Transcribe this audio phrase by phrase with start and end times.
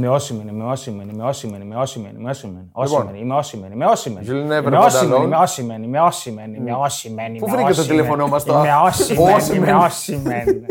[0.00, 2.68] Είμαι Όσιμεν, είμαι Όσιμεν, είμαι Όσιμεν, είμαι Όσιμεν, είμαι Όσιμεν.
[2.72, 4.22] Όσιμεν, είμαι Όσιμεν, είμαι Όσιμεν.
[4.26, 5.22] Julian Είμαι Everett Όσιμεν, Pantaleon.
[5.24, 7.32] είμαι Όσιμεν, είμαι Όσιμεν, είμαι Όσιμεν.
[7.32, 7.88] Πού είμαι βρήκε το Όσιμεν.
[7.88, 9.68] τηλέφωνό μας τώρα; Είμαι Όσιμεν, Όσιμεν.
[9.68, 10.46] είμαι Όσιμεν.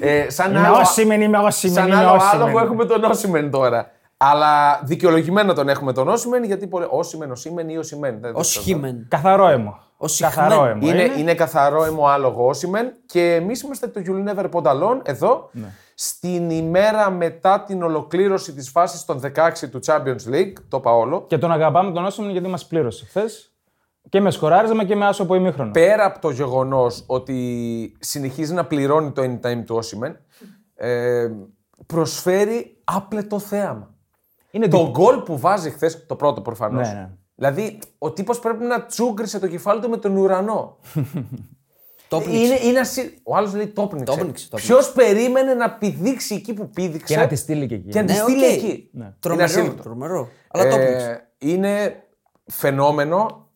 [0.00, 2.64] Ε, σαν Είμαι άλλο, Όσιμεν, είμαι Όσιμεν, σαν είμαι άλλο άλογο Όσιμεν.
[2.64, 3.90] έχουμε τον Όσιμεν τώρα.
[4.16, 6.86] Αλλά δικαιολογημένα τον έχουμε τον Όσιμεν γιατί πολλοί.
[6.90, 8.10] Όσιμεν, Όσιμεν ή Όσιμεν.
[8.20, 8.62] δεν- Ο δεν ξέρω.
[8.62, 9.06] Σχήμεν.
[9.08, 9.78] Καθαρό αίμο.
[9.96, 10.68] Ο Καθαρό Σιχμέν.
[10.70, 10.88] αίμο.
[10.88, 15.66] Είναι, είναι καθαρό αίμο άλογο Όσιμεν και εμείς είμαστε το Julian Ever Πονταλόν εδώ Ναι.
[16.02, 20.52] Στην ημέρα μετά την ολοκλήρωση της φάσης των 16 του Champions League.
[20.68, 21.24] Το είπα όλο.
[21.26, 23.54] Και τον αγαπάμε τον Όσιμεν γιατί μας πλήρωσε χθες.
[24.08, 25.70] Και με σκοράρισμα και με άσο από ημίχρονο.
[25.70, 30.18] Πέρα από το γεγονός ότι συνεχίζει να πληρώνει το anytime του Όσιμεν,
[30.74, 31.28] ε,
[31.86, 33.94] προσφέρει άπλετο θέαμα.
[34.50, 36.88] Είναι Το γκολ που βάζει χθες, το πρώτο προφανώς.
[36.88, 37.10] Ναι, ναι.
[37.34, 40.76] Δηλαδή, ο τύπος πρέπει να τσούγκρισε το κεφάλι του με τον ουρανό.
[42.10, 42.66] Το είναι, πνίξε.
[42.66, 43.18] είναι ασύ...
[43.22, 44.16] Ο άλλος λέει το πνίξε.
[44.16, 47.74] Το πνίξε, το Ποιος περίμενε να πηδήξει εκεί που πήδηξε Και να τη στείλει και
[47.74, 47.88] εκεί.
[47.90, 48.52] και να τη Ναι, στείλει οκ.
[48.52, 48.90] εκεί.
[48.94, 49.82] Είναι Τρομερό, ασύλληπτο.
[49.82, 50.28] τρομερό.
[50.48, 51.10] Αλλά το πνίξε.
[51.38, 52.02] Ε, είναι
[52.44, 53.48] φαινόμενο.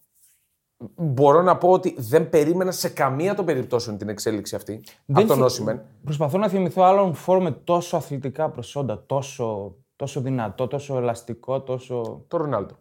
[0.96, 4.80] Μπορώ να πω ότι δεν περίμενα σε καμία των περιπτώσεων την εξέλιξη αυτή
[5.12, 5.83] από τον θυ- Όσιμεν.
[6.05, 12.24] Προσπαθώ να θυμηθώ άλλον φορ με τόσο αθλητικά προσόντα, τόσο, τόσο δυνατό, τόσο ελαστικό, τόσο.
[12.28, 12.74] Το Ρονάλντο.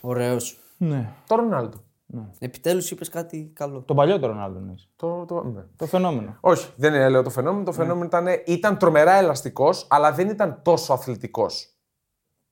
[0.00, 0.58] Ωραίος.
[0.76, 1.10] Ναι.
[1.26, 1.76] Το Ρονάλντο.
[2.38, 3.80] Επιτέλους είπες κάτι καλό.
[3.82, 4.88] Το παλιό το Ρονάλντο εννοείς.
[4.96, 5.60] Το, το, ναι.
[5.76, 6.36] Το φαινόμενο.
[6.40, 7.64] Όχι, δεν είναι λέω το φαινόμενο.
[7.64, 11.74] Το φαινόμενο ήταν, ήταν τρομερά ελαστικός, αλλά δεν ήταν τόσο αθλητικός.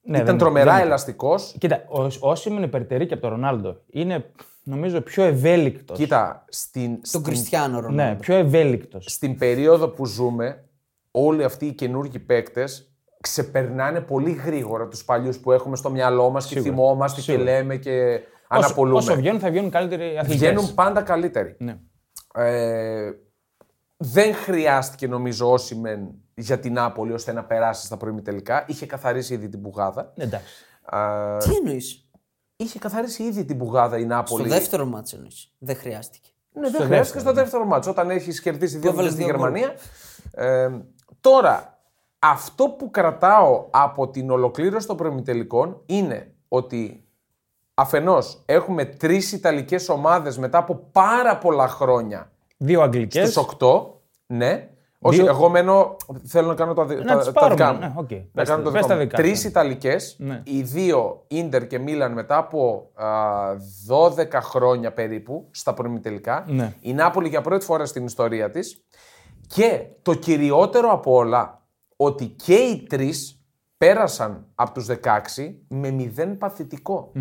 [0.01, 1.57] Ναι, ήταν δεν- τρομερά δεν- ελαστικός.
[1.59, 1.85] Κοίτα,
[2.21, 3.81] ο Όσιμεν υπερτερεί και από τον Ρονάλντο.
[3.91, 4.31] Είναι,
[4.63, 5.99] νομίζω, πιο ευέλικτος.
[5.99, 8.03] Κοίτα, στην, Τον στην, Κριστιανό Ρονάλντο.
[8.03, 9.05] Ναι, πιο ευέλικτος.
[9.09, 10.65] στην περίοδο που ζούμε,
[11.11, 16.47] όλοι αυτοί οι καινούργοι παίκτες ξεπερνάνε πολύ γρήγορα τους παλιούς που έχουμε στο μυαλό μας
[16.47, 16.71] και Σίγουρα.
[16.73, 17.45] θυμόμαστε Σίγουρα.
[17.45, 18.99] και λέμε και Όσο, αναπολούμε.
[18.99, 20.37] όσο βγαίνουν, θα βγαίνουν καλύτεροι αθλητές.
[20.37, 21.57] Βγαίνουν πάντα καλύτεροι.
[21.59, 21.79] Ναι.
[22.35, 23.11] Ε,
[23.97, 28.65] δεν χρειάστηκε νομίζω Όσιμεν για την Νάπολη ώστε να περάσει στα πρώιμη τελικά.
[28.69, 30.13] Είχε καθαρίσει ήδη την πουγάδα.
[30.17, 30.65] Ναι, εντάξει.
[30.83, 32.11] Α, Τι εννοείς;
[32.57, 34.49] είχε καθαρίσει ήδη την πουγάδα η Νάπολη.
[34.49, 35.53] Στο δεύτερο μάτσο εννοείς.
[35.59, 36.31] Δεν χρειάστηκε.
[36.53, 37.91] Ναι, δεν Στο χρειάστηκε δεύτερο, στο δεύτερο μάτσο.
[37.91, 39.55] Όταν έχεις κερδίσει δύο έβαλες φορέ στη δύο γκολ.
[39.55, 39.79] Γερμανία.
[40.33, 40.71] Ε,
[41.21, 41.79] τώρα,
[42.19, 47.08] αυτό που κρατάω από την ολοκλήρωση των προημιτελικών είναι ότι
[47.81, 53.31] αφενός έχουμε τρεις Ιταλικές ομάδες μετά από πάρα πολλά χρόνια Δύο αγγλικές.
[53.31, 54.01] στους 8.
[54.27, 54.69] Ναι.
[55.01, 55.97] Όχι, Δύο- εγώ μένω.
[56.25, 57.79] Θέλω να κάνω τα, δι- Να τα, τις τα πάρουμε, δικά μου.
[57.79, 58.11] ναι, οκ.
[58.11, 59.01] Να Πες κάνω τα- τα πες δικά τα μου.
[59.01, 59.47] δικά Τρεις σου.
[59.47, 60.43] Ιταλικές, Ναι.
[60.45, 63.07] οι δύο Ίντερ και Μίλαν μετά από α,
[63.87, 66.45] 12 χρόνια περίπου στα προημιτελικά.
[66.49, 66.75] Ναι.
[66.81, 68.83] Η Νάπολη για πρώτη φορά στην ιστορία της.
[69.47, 71.63] Και το κυριότερο από όλα,
[71.97, 73.43] ότι και οι τρεις
[73.79, 77.13] πέρασαν από τους 16 με μηδέν παθητικό.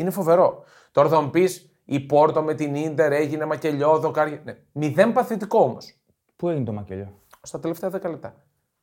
[0.00, 0.64] Είναι φοβερό.
[0.92, 4.40] Τώρα θα μου πεις, η Πόρτο με την Ίντερ έγινε μακελιό, δοκάρι.
[4.44, 4.56] Ναι.
[4.72, 5.94] Μηδέν παθητικό όμως.
[6.36, 7.12] Πού έγινε το μακελιό;
[7.42, 8.34] Στα τελευταία 10 λεπτά.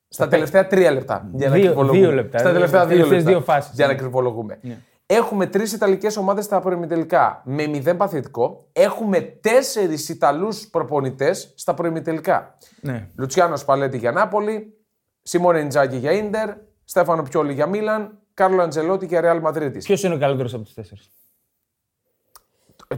[0.08, 1.30] Στα τελευταία 3 λεπτά.
[1.34, 2.00] Για να Δύο- κρυβολογούμε.
[2.00, 2.38] δύο λεπτά.
[2.38, 3.30] Στα Δύο- τελευταία 2 τελευταίες λεπτά.
[3.30, 3.74] δύο φάσεις.
[3.76, 3.98] Για να Ναι.
[3.98, 4.60] κρυβολογούμε.
[5.06, 8.68] Έχουμε τρεις Ιταλικές ομάδες στα προημιτελικά με μηδέν παθητικό.
[8.74, 12.58] Έχουμε τέσσερις Ιταλούς προπονητές στα προημιτελικά.
[12.82, 13.08] Ναι.
[13.16, 14.78] Λουτσιάνος Σπαλέτη για Νάπολη,
[15.22, 16.50] Σιμώνε Ιντζάκη για Ίντερ,
[16.84, 19.78] Στέφανο Πιόλη για Μίλαν, Κάρλο Αντζελότη για Ρεάλ Μαδρίτη.
[19.78, 21.10] Ποιος είναι ο καλύτερος από τους τέσσερις;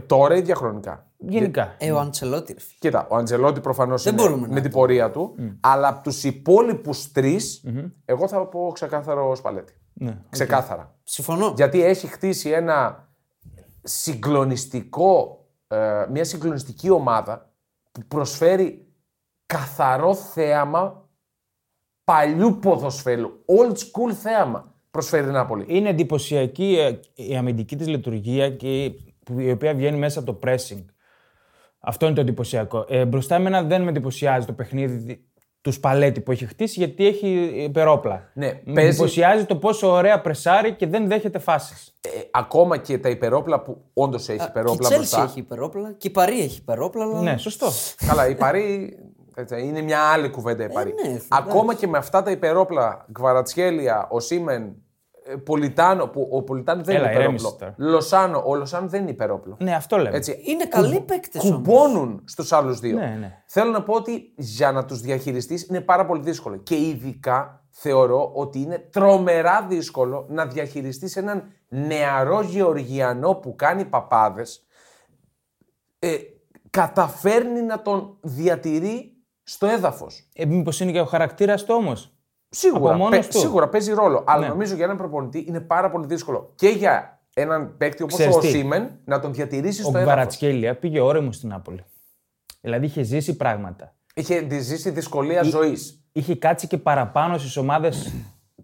[0.06, 1.74] Τώρα ή διαχρονικά; Γενικά.
[1.78, 2.78] Ε, ο Αντσελότη, ρε φίλε.
[2.78, 7.12] Κοίτα, ο Αντζελότη προφανώς είναι μπορούμε να με την πορεία του, αλλά από τους υπόλοιπους
[8.04, 9.72] εγώ θα πω ξεκάθαρο Σπαλέτη.
[9.92, 10.18] Ναι.
[10.30, 10.98] Ξεκάθαρα.
[11.02, 11.52] Συμφωνώ.
[11.56, 13.08] Γιατί έχει χτίσει ένα
[13.82, 17.52] συγκλονιστικό, ε, μια συγκλονιστική ομάδα
[17.92, 18.94] που προσφέρει
[19.46, 21.08] καθαρό θέαμα
[22.04, 23.30] παλιού ποδοσφαίρου.
[23.46, 25.64] Old school θέαμα προσφέρει η Νάπολη.
[25.68, 26.76] Είναι εντυπωσιακή
[27.16, 30.84] ε, η αμυντική της λειτουργία και η- που- η οποία βγαίνει μέσα από το pressing.
[31.80, 32.84] Αυτό είναι το εντυπωσιακό.
[32.88, 35.24] Ε, μπροστά εμένα δεν με εντυπωσιάζει το παιχνίδι
[35.60, 38.30] του Σπαλέτη που έχει χτίσει γιατί έχει υπερόπλα.
[38.34, 41.94] Ναι, με παίζει- εντυπωσιάζει το πόσο ωραία πρεσάρει και δεν δέχεται φάσεις.
[42.00, 45.22] Ε, ακόμα και τα υπερόπλα που όντως έχει Και η υπερόπλα Τσέλσι μπροστά.
[45.22, 47.04] έχει υπερόπλα και η Παρή έχει υπερόπλα.
[47.04, 47.20] Αλλά...
[47.22, 47.66] Ναι, σωστό.
[48.06, 48.96] Καλά, η Παρή
[49.40, 50.94] έτσι, είναι μια άλλη κουβέντα η Παρή.
[51.02, 51.26] ναι, εντάξει.
[51.30, 54.74] Ακόμα και με αυτά τα υπερόπλα, Γκβαρατσχέλια, ο Σίμεν,
[55.24, 57.38] ε, Πολιτάνο, που ο Πολιτάνος δεν Έλα, είναι υπερόπλο.
[57.48, 57.90] ηρέμησε τώρα.
[57.90, 59.56] Λοσάνο, ο Λοσάνο δεν είναι υπερόπλο.
[59.60, 60.16] ναι, αυτό λέμε.
[60.16, 61.54] Έτσι, Είναι καλοί παίκτες όμως.
[61.56, 62.98] κουμπώνουν στους άλλους δύο.
[62.98, 63.42] Ναι, ναι.
[63.46, 66.56] Θέλω να πω ότι για να τους διαχειριστείς είναι πάρα πολύ δύσκολο.
[66.56, 74.66] Και ειδικά θεωρώ ότι είναι τρομερά δύσκολο να διαχειριστείς έναν νεαρό Γεωργιανό που κάνει παπάδες.
[75.98, 76.16] Ε,
[76.70, 79.09] καταφέρνει να τον διατηρεί
[79.50, 80.28] στο έδαφος.
[80.34, 82.12] Ε, Μήπως είναι και ο χαρακτήρας του όμως;
[82.48, 84.24] Σίγουρα, Από μόνος παί- του; σίγουρα παίζει ρόλο.
[84.26, 84.48] Αλλά Ναι.
[84.48, 88.38] νομίζω για έναν προπονητή είναι πάρα πολύ δύσκολο και για έναν παίκτη όπως Ξέρεις ο
[88.38, 90.12] τι; Σίμεν να τον διατηρήσεις Ο στο έδαφος.
[90.12, 91.84] Γκβαρατσχέλια πήγε όρεμος στην Νάπολη.
[92.60, 93.94] Δηλαδή είχε ζήσει πράγματα.
[94.14, 96.04] Είχε ζήσει δυσκολία ζωής.
[96.12, 98.14] Είχε κάτσει και παραπάνω στις ομάδες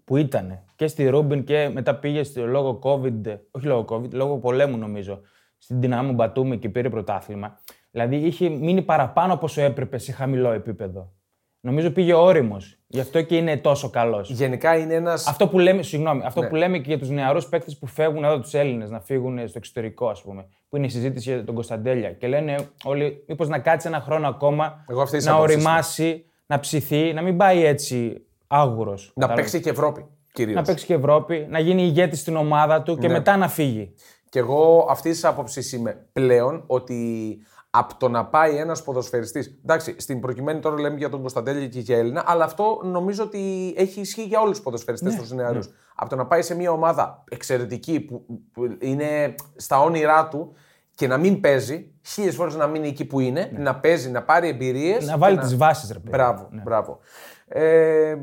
[0.03, 4.37] που ήταν και στη Ρούμπιν και μετά πήγε στο λόγω COVID, όχι λόγω COVID, λόγω
[4.37, 5.21] πολέμου νομίζω,
[5.57, 7.59] στην Δυνάμου Μπατούμη και πήρε πρωτάθλημα.
[7.91, 11.11] Δηλαδή είχε μείνει παραπάνω από όσο έπρεπε σε χαμηλό επίπεδο.
[11.59, 12.79] Νομίζω πήγε όριμος.
[12.87, 14.29] Γι' αυτό και είναι τόσο καλός.
[14.29, 15.13] Γενικά είναι ένα.
[15.13, 16.47] Αυτό που λέμε, συγγνώμη, αυτό Ναι.
[16.47, 19.57] που λέμε και για τους νεαρούς παίκτες που φεύγουν εδώ, τους Έλληνες, να φύγουν στο
[19.57, 20.45] εξωτερικό, ας πούμε.
[20.69, 22.11] Που είναι η συζήτηση για τον Κωνσταντέλια.
[22.11, 26.25] Και λένε όλοι, μήπως να κάτσει ένα χρόνο ακόμα, Εγώ αυτής της να άποψης οριμάσει,
[26.45, 29.11] να ψηθεί, να μην πάει έτσι άγουρος.
[29.15, 30.55] Να παίξει και Ευρώπη κυρίως.
[30.55, 32.99] Να παίξει και Ευρώπη, να γίνει ηγέτης στην ομάδα του Ναι.
[32.99, 33.93] και μετά να φύγει.
[34.29, 37.37] Και εγώ αυτής της άποψης είμαι πλέον ότι
[37.77, 39.57] από το να πάει ένας ποδοσφαιριστής.
[39.63, 43.73] Εντάξει, στην προκειμένη τώρα λέμε για τον Κωνσταντέλη και για Έλληνα, αλλά αυτό νομίζω ότι
[43.77, 45.69] έχει ισχύ για όλους τους ποδοσφαιριστές Ναι, του νεαρούς.
[45.95, 50.53] Από το να πάει σε μια ομάδα εξαιρετική που, που είναι στα όνειρά του
[50.95, 54.47] και να μην παίζει, χίλιες φορές να μείνει εκεί που είναι, να παίζει, να πάρει
[54.47, 55.05] εμπειρίες.
[55.05, 55.11] Ναι.
[55.11, 56.09] Να βάλει τις βάσεις, ρε παιδί.
[56.09, 56.99] Μπράβο, μπράβο.
[57.47, 58.15] Ε,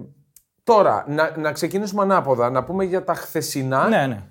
[0.65, 3.89] τώρα, να, να ξεκινήσουμε ανάποδα, να πούμε για τα χθεσινά.
[3.89, 4.23] Ναι, ναι.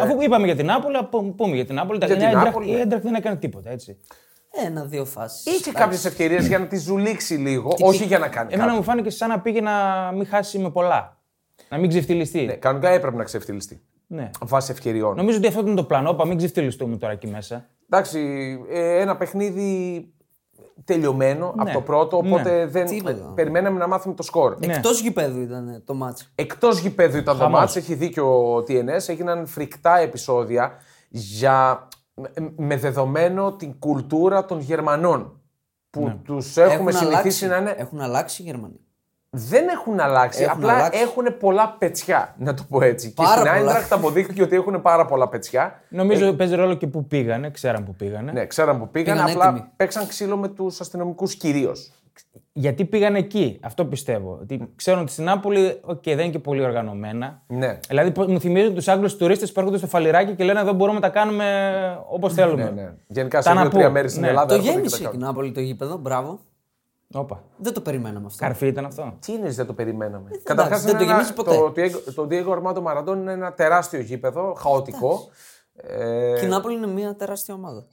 [0.00, 1.98] Αφού είπαμε για την Νάπολη, α πούμε- πούμε για την Νάπολη.
[1.98, 2.80] Για η την Έντραχτ- Νάπολη, η ναι.
[2.80, 3.98] Έντραχτ δεν έκανε τίποτα, έτσι.
[4.54, 5.46] Ένα-δύο φάσεις.
[5.54, 8.78] Είχε κάποιες ευκαιρίες για να τη ζουλήξει λίγο, όχι για να κάνει Εμένα κάτι.
[8.78, 9.72] μου φάνηκε σαν να πήγε να
[10.14, 11.16] μην χάσει με πολλά.
[11.68, 12.44] Να μην ξεφτυλιστεί.
[12.44, 13.82] Ναι, κανονικά έπρεπε να ξεφτυλιστεί.
[14.06, 14.30] Ναι.
[14.40, 15.16] Βάσει ευκαιριών.
[15.16, 16.10] Νομίζω ότι αυτό ήταν το πλανό.
[16.10, 17.68] Είπα, μην ξεφτυλιστούμε τώρα εκεί μέσα.
[17.90, 18.20] Εντάξει,
[18.70, 20.06] ε, ένα παιχνίδι
[20.84, 22.86] τελειωμένο από το πρώτο, οπότε δεν.
[22.86, 23.32] Τίποτα.
[23.34, 24.56] Περιμέναμε να μάθουμε το σκορ.
[24.58, 24.74] Ναι.
[24.74, 26.26] Εκτός γηπέδου ήταν το μάτσο.
[26.34, 27.58] Εκτός γηπέδου ήταν το Χαμός.
[27.60, 30.72] μάτς, έχει δίκιο ο TNS, έγιναν φρικτά επεισόδια
[31.08, 35.36] για, με- με δεδομένο την κουλτούρα των Γερμανών.
[35.90, 36.16] Που Ναι.
[36.24, 37.82] τους έχουμε συνηθίσει αλλάξει, να είναι.
[37.82, 38.80] Έχουν αλλάξει οι Γερμανοί.
[39.34, 41.00] Δεν έχουν αλλάξει, Έχουν απλά αλλάξει.
[41.00, 43.14] έχουν πολλά πετσιά, να το πω έτσι.
[43.14, 43.56] Πάρα και στην πολλά.
[43.58, 45.80] Άιντραχτ αποδείχθηκε ότι έχουν πάρα πολλά πετσιά.
[45.88, 48.32] Νομίζω παίζει ρόλο και πού πήγανε, ξέραν πού πήγανε.
[48.32, 49.68] Ναι, ξέραν που πήγαν, Πήγαν απλα έτοιμοι.
[49.76, 51.92] παίξαν ξύλο με τους αστυνομικούς κυρίως.
[52.52, 54.38] Γιατί πήγαν εκεί, αυτό πιστεύω.
[54.42, 57.42] Ότι ξέρουν ότι στην Νάπολη, οκ, δεν είναι και πολύ οργανωμένα.
[57.46, 57.78] Ναι.
[57.88, 60.98] Δηλαδή που- μου θυμίζουν τους Άγγλους τουρίστες που έρχονται στο Φαληράκι και λένε εδώ μπορούμε
[60.98, 61.46] να τα κάνουμε
[62.08, 62.62] όπως θέλουμε.
[62.64, 62.94] Ναι, ναι.
[63.06, 63.92] Γενικά Τα σε να δύο-τρία πω.
[63.92, 64.28] μέρη στην Ναι.
[64.28, 64.46] Ελλάδα.
[64.46, 65.20] Το έρχονται και γέμισε τα η κάνουν.
[65.26, 65.96] Νάπολη το γήπεδο.
[65.96, 66.40] Μπράβο.
[67.14, 67.42] Όπα.
[67.56, 68.44] Δεν το περιμέναμε αυτό.
[68.44, 69.14] Καρφί ήταν αυτό.
[69.20, 70.24] Τι είναι, δεν το περιμέναμε.
[70.26, 71.50] εντάξει, Καταρχάς, δεν το γεμίζει ποτέ.
[71.56, 75.28] Το, Diego- το Diego Armando Maradona είναι ένα τεράστιο γήπεδο, χαοτικό.
[75.74, 77.84] Ε, Και η Νάπολη είναι μια τεράστια ομάδα.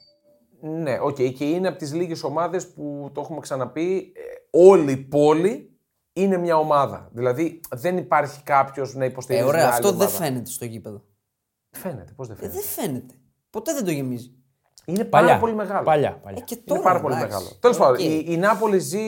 [0.62, 4.12] Ναι, οκ, και είναι από τις λίγες ομάδες που το έχουμε ξαναπεί.
[4.16, 4.22] ε,
[4.52, 5.72] όλη η πόλη
[6.14, 7.10] είναι μια ομάδα.
[7.14, 9.46] Δηλαδή δεν υπάρχει κάποιος να Ε, υποστηρίζει.
[9.48, 10.24] ωραία, μια άλλη αυτό δεν ομάδα.
[10.24, 11.04] φαίνεται στο γήπεδο.
[11.70, 13.14] Φαίνεται, πώς δεν Ε, φαίνεται; δεν φαίνεται.
[13.50, 14.34] Ποτέ δεν το γεμίζει.
[14.90, 15.40] Είναι πάρα Παλιά.
[15.40, 15.84] πολύ μεγάλο.
[15.84, 16.40] Παλιά, παλιά.
[16.42, 17.34] Ε, και Είναι τώρα, πάρα πολύ εντάξει.
[17.34, 17.50] μεγάλο.
[17.60, 18.00] Τέλος πάντων, Οκ.
[18.04, 19.00] η, η Νάπολη ζει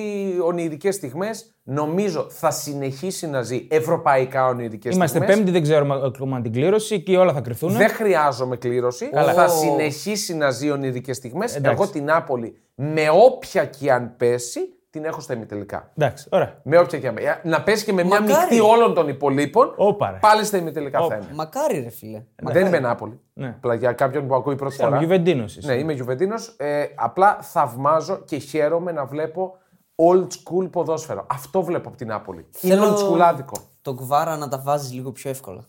[0.44, 1.56] ονειρικές στιγμές.
[1.64, 5.12] Νομίζω θα συνεχίσει να ζει ευρωπαϊκά ονειρικές στιγμές.
[5.14, 7.72] Είμαστε πέμπτη, δεν ξέρουμε ακόμα την κλήρωση και όλα θα κρυθούν.
[7.72, 9.10] Δεν χρειάζομαι κλήρωση.
[9.10, 9.34] Καλά.
[9.34, 9.48] Θα Ω.
[9.48, 11.56] συνεχίσει να ζει ονειρικές στιγμές.
[11.56, 11.82] Εντάξει.
[11.82, 14.60] Εγώ την Νάπολη, με όποια και αν πέσει,
[14.92, 15.92] την έχω στα ημιτελικά.
[15.98, 16.60] Εντάξει, ωραία.
[16.64, 17.28] Με όποια και αν πέσει.
[17.44, 18.42] Να πέσει και με μια Μακάρι.
[18.42, 19.74] μεικτή όλων των υπολείπων.
[19.78, 20.18] Όπα, ρε.
[20.22, 21.28] Πάλι στα ημιτελικά θα είμαι.
[21.34, 22.24] Μακάρι, ρε φίλε.
[22.44, 23.20] Δεν είμαι Νάπολη.
[23.34, 23.48] Ναι.
[23.48, 24.98] Απλά για κάποιον που ακούει πρώτη Είμαι φορά.
[24.98, 25.58] Γιουβεντίνος.
[25.62, 26.56] Ναι, είμαι Γιουβεντίνος.
[26.58, 29.58] Ε, απλά θαυμάζω και χαίρομαι να βλέπω
[29.96, 31.26] old school ποδόσφαιρο.
[31.30, 32.46] Αυτό βλέπω από την Νάπολη.
[32.62, 33.62] Είναι Θέλω- old schoolάδικο.
[33.82, 35.66] Το κουβάρα να τα βάζεις λίγο πιο εύκολα.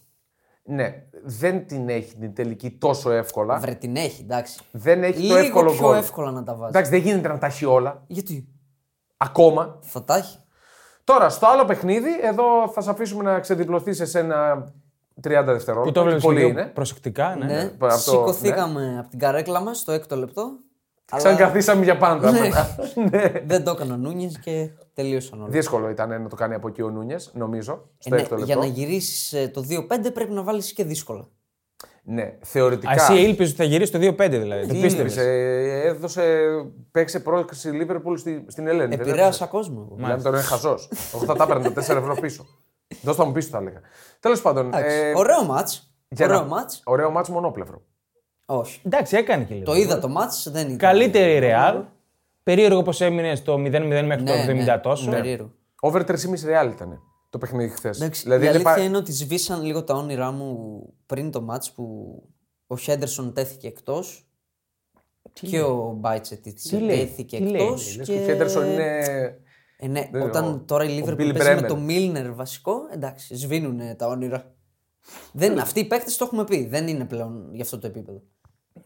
[0.64, 0.94] Ναι,
[1.24, 3.58] δεν την έχει την τελική τόσο εύκολα.
[3.58, 4.60] Βρε την έχει, εντάξει.
[4.70, 5.96] Δεν έχει λίγο το εύκολο πιο γκολ.
[5.96, 6.74] εύκολα να τα βάζεις.
[6.74, 8.02] Εντάξει, δεν γίνεται να τα έχει όλα.
[8.06, 8.48] Γιατί;
[9.24, 9.78] Ακόμα.
[9.80, 10.36] θα τα έχει.
[11.04, 14.72] Τώρα, στο άλλο παιχνίδι, εδώ θα σε αφήσουμε να ξεδιπλωθείς σε ένα
[15.22, 15.82] 30 δευτερόλεπτα.
[15.82, 16.64] Που το έβλεπες Πολύ λίγο είναι.
[16.66, 17.36] προσεκτικά.
[17.38, 17.44] Ναι.
[17.46, 20.50] Ναι, αυτό, σηκωθήκαμε από την καρέκλα μας στο έκτο λεπτό.
[21.10, 22.30] αλλά Σαν καθίσαμε για πάντα.
[22.30, 22.40] Ναι.
[22.40, 22.68] μετά.
[23.10, 23.32] ναι.
[23.46, 25.48] δεν το έκανα ο Νούνιες και τελείωσαν όλα.
[25.50, 27.72] Δύσκολο ήταν να το κάνει από εκεί ο Νούνιες, νομίζω.
[27.72, 28.60] Ε, Στο ναι, έκτο για λεπτό.
[28.60, 31.28] να γυρίσεις το 2-5 πρέπει να βάλεις και δύσκολα.
[32.04, 32.90] Ναι, θεωρητικά.
[32.90, 34.66] Α, εσύ ήλπιζες ότι θα γυρίσει το 2-5 δηλαδή.
[34.66, 35.02] Το Τι πίστευε.
[35.02, 36.22] ήλπιζε, έδωσε,
[36.90, 38.96] παίξε πρόκληση Λίβερπουλ στη, στην Ελένη.
[38.96, 39.82] δεν Επηρέασα κόσμο.
[39.86, 39.96] εγώ.
[40.00, 40.90] Μιλάμε τώρα είναι χαζός.
[41.14, 42.46] Εγώ θα τα έπαιρνα τα 4 ευρώ πίσω.
[43.02, 43.80] Δώσ' μου πίσω, θα έλεγα.
[44.20, 44.66] Τέλος πάντων.
[44.66, 45.94] Εντάξει, ε, Ωραίο μάτς.
[46.08, 46.80] για Ωραίο να- μάτς.
[46.84, 47.82] Ωραίο μάτς μονόπλευρο.
[48.46, 48.80] Όχι.
[48.84, 49.64] Εντάξει, έκανε και λίγο.
[49.64, 50.76] Το είδα το μάτς, δεν ήταν.
[50.78, 51.76] Καλύτερη η Ρεάλ.
[52.42, 55.10] Περίεργο πώ έμεινε στο 0-0 μέχρι Ναι, το 70 ναι, τόσο.
[55.10, 55.50] περίεργο.
[55.80, 57.00] Over 3,5 ρεάλ ήταν
[57.32, 58.00] το παιχνίδι χθες.
[58.00, 61.40] Εντάξει, Δηλαδή η είναι αλήθεια πα- είναι ότι σβήσαν λίγο τα όνειρά μου πριν το
[61.40, 62.16] μάτς που
[62.66, 64.26] ο Χέντερσον τέθηκε εκτός
[65.32, 67.96] και ο Μπάιτσετ λέει, τέθηκε τι λέει, εκτός.
[67.96, 68.14] Λες και...
[68.14, 68.98] και ο Χέντερσον είναι.
[69.78, 71.68] Ε, ναι, Δεν- όταν ο- τώρα η ο Liverpool Billy παίζει με Bremer.
[71.68, 74.54] το Μίλνερ βασικό, εντάξει, σβήνουν τα όνειρα.
[75.32, 78.22] δεν, αυτοί οι παίκτες το έχουμε πει, δεν είναι πλέον για αυτό το επίπεδο.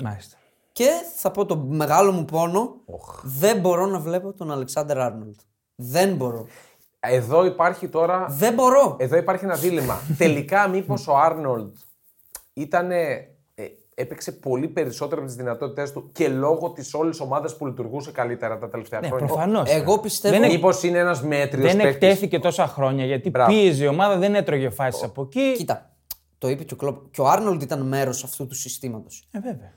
[0.02, 0.36] Μάλιστα.
[0.72, 2.76] Και θα πω το μεγάλο μου πόνο,
[3.22, 5.40] δεν μπορώ να βλέπω τον Αλεξάνδρ Άρνολτ.
[5.74, 6.46] Δεν μπορώ.
[7.00, 8.26] Εδώ υπάρχει τώρα.
[8.28, 8.96] Δεν μπορώ.
[8.98, 10.00] Εδώ υπάρχει ένα δίλημα.
[10.18, 11.74] Τελικά, μήπως ο Άρνολντ
[12.52, 12.90] ήταν
[13.98, 18.58] έπαιξε πολύ περισσότερο από τις δυνατότητές του και λόγω της όλης ομάδας που λειτουργούσε καλύτερα
[18.58, 19.70] τα τελευταία Ναι, χρόνια; προφανώς.
[19.70, 20.38] Εγώ πιστεύω.
[20.38, 23.52] Δεν Μήπως είναι ένας μέτριος Δεν εκτέθηκε τόσα χρόνια γιατί Μπράβο.
[23.52, 25.54] πίεζε η ομάδα, δεν έτρωγε φάσεις από εκεί.
[25.56, 25.96] Κοίτα,
[26.38, 27.10] το είπε και ο Κλόπ.
[27.10, 29.28] Και ο Άρνολντ ήταν μέρος αυτού του συστήματος.
[29.30, 29.72] Ε, βέβαια.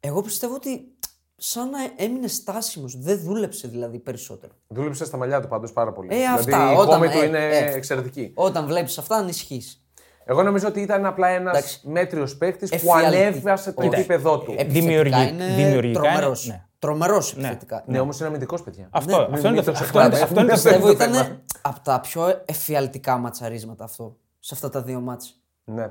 [0.00, 0.96] Εγώ πιστεύω ότι
[1.36, 2.96] σαν να έμεινε στάσιμος.
[2.98, 4.52] Δεν δούλεψε δηλαδή περισσότερο.
[4.68, 6.08] Δούλεψε στα μαλλιά του πάντως πάρα πολύ.
[6.12, 7.72] Ε, δηλαδή αυτά, η όταν- κόμη του ε, είναι ε.
[7.74, 8.32] εξαιρετική.
[8.34, 9.80] Όταν βλέπεις αυτά, ανησυχείς.
[10.24, 11.80] Εγώ νομίζω ότι ήταν απλά ένας Εντάξει.
[11.88, 13.16] μέτριος παίκτη που Εφιαλτική.
[13.24, 14.54] ανέβασε το Κοίτα, επίπεδό του.
[14.66, 16.46] Δημιουργη- είναι δημιουργικά είναι- τρομερός.
[16.46, 16.64] ναι.
[16.78, 17.84] Τρομερός επιθετικά.
[17.86, 18.88] Ναι, όμως είναι αμυντικός, παιδιά.
[18.90, 20.20] Αυτό, μην- αυτό, είναι μην το, το αυτό, είναι, ξεχνάμε.
[20.24, 20.90] αυτό είναι το Πιστεύω θέμα.
[20.90, 24.16] Πιστεύω το ήταν από τα πιο εφιαλτικά ματσαρίσματα αυτό.
[24.38, 25.40] Σε αυτά τα δύο ματς.
[25.64, 25.90] Ναι.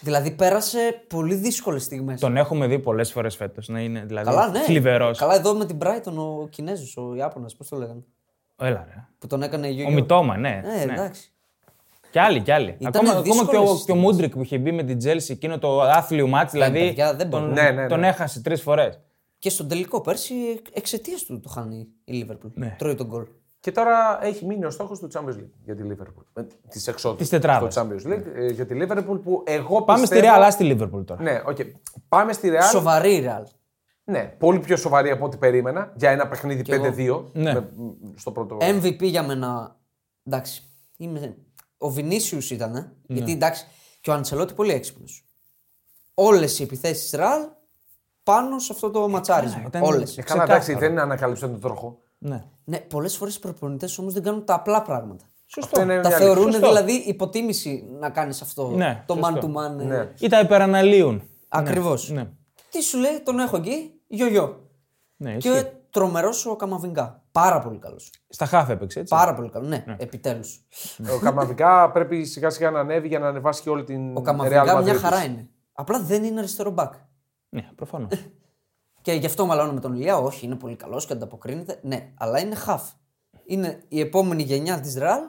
[0.00, 2.20] Δηλαδή πέρασε πολύ δύσκολες στιγμές.
[2.20, 4.60] Τον έχουμε δει πολλές φορές φέτος να είναι δηλαδή Καλά, ναι.
[4.60, 5.18] θλιβερός.
[5.18, 8.04] Καλά, εδώ με την Brighton ο Κινέζος, ο Ιάπωνας, πώς το λέγανε.
[8.56, 9.04] Έλα, ρε.
[9.18, 9.86] Που τον έκανε γιο.
[9.86, 10.62] Ο Μιτόμα, ναι.
[10.64, 10.92] Ε, ναι.
[10.92, 11.30] εντάξει.
[12.10, 12.76] Κι άλλοι, κι άλλοι.
[12.78, 15.32] Ήταν Ακόμα, ακόμα και, ο, δύσκολες και ο Μούντρικ που είχε μπει με την Τσέλσι
[15.32, 17.54] εκείνο το άθλιο ματς, δηλαδή παιδιά, δεν τον, μπορούν.
[17.54, 17.88] Ναι, ναι, ναι.
[17.88, 19.00] τον έχασε τρεις φορές.
[19.38, 20.34] Και στον τελικό πέρσι
[20.72, 22.50] εξαιτίας του το χάνει η Λίβερπουλ.
[22.54, 22.74] Ναι.
[22.78, 23.24] Τρώει τον γκολ.
[23.66, 26.44] Και τώρα έχει μείνει ο στόχος του Champions League για τη Liverpool.
[26.68, 27.16] Της εξόδου.
[27.16, 27.72] Της τετράδας.
[27.74, 30.20] Στο Champions League ε, για τη Liverpool που εγώ Πάμε πιστεύω...
[30.20, 31.22] στη Real, αλλά στη Λίβερπουλ τώρα.
[31.22, 31.56] Ναι, οκ.
[32.08, 32.62] Πάμε στη Real.
[32.70, 33.44] Σοβαρή Ρεάλ.
[34.04, 37.52] Ναι, πολύ πιο σοβαρή από ό,τι περίμενα για ένα παιχνίδι 5-2 Ναι.
[37.54, 37.70] με-
[38.16, 38.56] στο πρώτο.
[38.60, 39.76] MVP για μένα.
[40.24, 40.62] Εντάξει.
[40.96, 41.36] Είμαι...
[41.78, 42.72] Ο Βινίσιου ήταν.
[42.72, 42.86] Ναι.
[43.06, 43.66] Γιατί εντάξει.
[44.00, 45.24] Και ο Αντσελότι πολύ έξυπνος.
[46.14, 47.40] Όλες οι επιθέσεις της ρεάλ
[48.22, 49.62] πάνω σε αυτό το ματσάρισμα.
[49.66, 50.10] ήταν- Όλες.
[50.18, 50.52] Ε, καλά, ξεκάθαρο.
[50.52, 51.98] εντάξει, δεν ανακαλύψαν τον τροχό.
[52.18, 52.44] Ναι.
[52.64, 55.24] Ναι, πολλές φορές οι προπονητές όμως δεν κάνουν τα απλά πράγματα.
[55.62, 56.52] Αυτό είναι Τα μια θεωρούν αλήθεια.
[56.60, 56.68] Σωστό.
[56.68, 58.68] δηλαδή υποτίμηση να κάνεις αυτό.
[58.70, 59.32] Ναι, το σωστό.
[59.34, 59.84] man to man.
[59.86, 60.12] Ναι.
[60.18, 61.22] Ή τα υπεραναλύουν.
[61.48, 62.10] Ακριβώς.
[62.10, 62.28] Ναι.
[62.70, 64.60] Τι σου λέει, τον έχω εκεί, γιογιό.
[65.16, 65.66] Ναι, Και ισχύει.
[65.90, 67.22] τρομερός ο Καμαβιγκά.
[67.32, 68.10] Πάρα πολύ καλός.
[68.28, 69.14] Στα χάφ έπαιξε, έτσι.
[69.14, 69.68] Πάρα πολύ καλός.
[69.68, 70.60] Ναι, επιτέλους.
[71.16, 74.22] Ο Καμαβικά πρέπει σιγά σιγά να ανέβει για να ανεβάσει και όλη την Ο Real
[74.22, 74.98] Καμαβιγκά μια Madrid.
[74.98, 75.48] χαρά είναι.
[75.72, 76.92] Απλά δεν είναι αριστερό μπακ.
[77.48, 78.10] Ναι, προφανώς.
[79.06, 80.16] Και γι' αυτό μαλώνω με τον Ηλία.
[80.18, 81.78] Όχι, είναι πολύ καλός και ανταποκρίνεται.
[81.82, 82.82] Ναι, αλλά είναι χαφ.
[83.44, 85.20] Είναι η επόμενη γενιά της Ρεάλ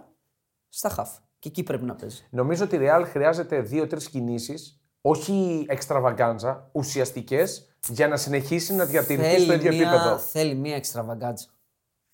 [0.70, 1.10] στα χαφ.
[1.40, 2.28] Και εκεί πρέπει να παίζει.
[2.30, 9.42] Νομίζω ότι η Real χρειάζεται δύο-τρεις κινήσεις, όχι εξτραβαγκάντζα, ουσιαστικές, για να συνεχίσει να διατηρηθεί
[9.42, 10.18] στο ίδιο μία, επίπεδο.
[10.18, 11.48] θέλει μία εξτραβαγκάτζα.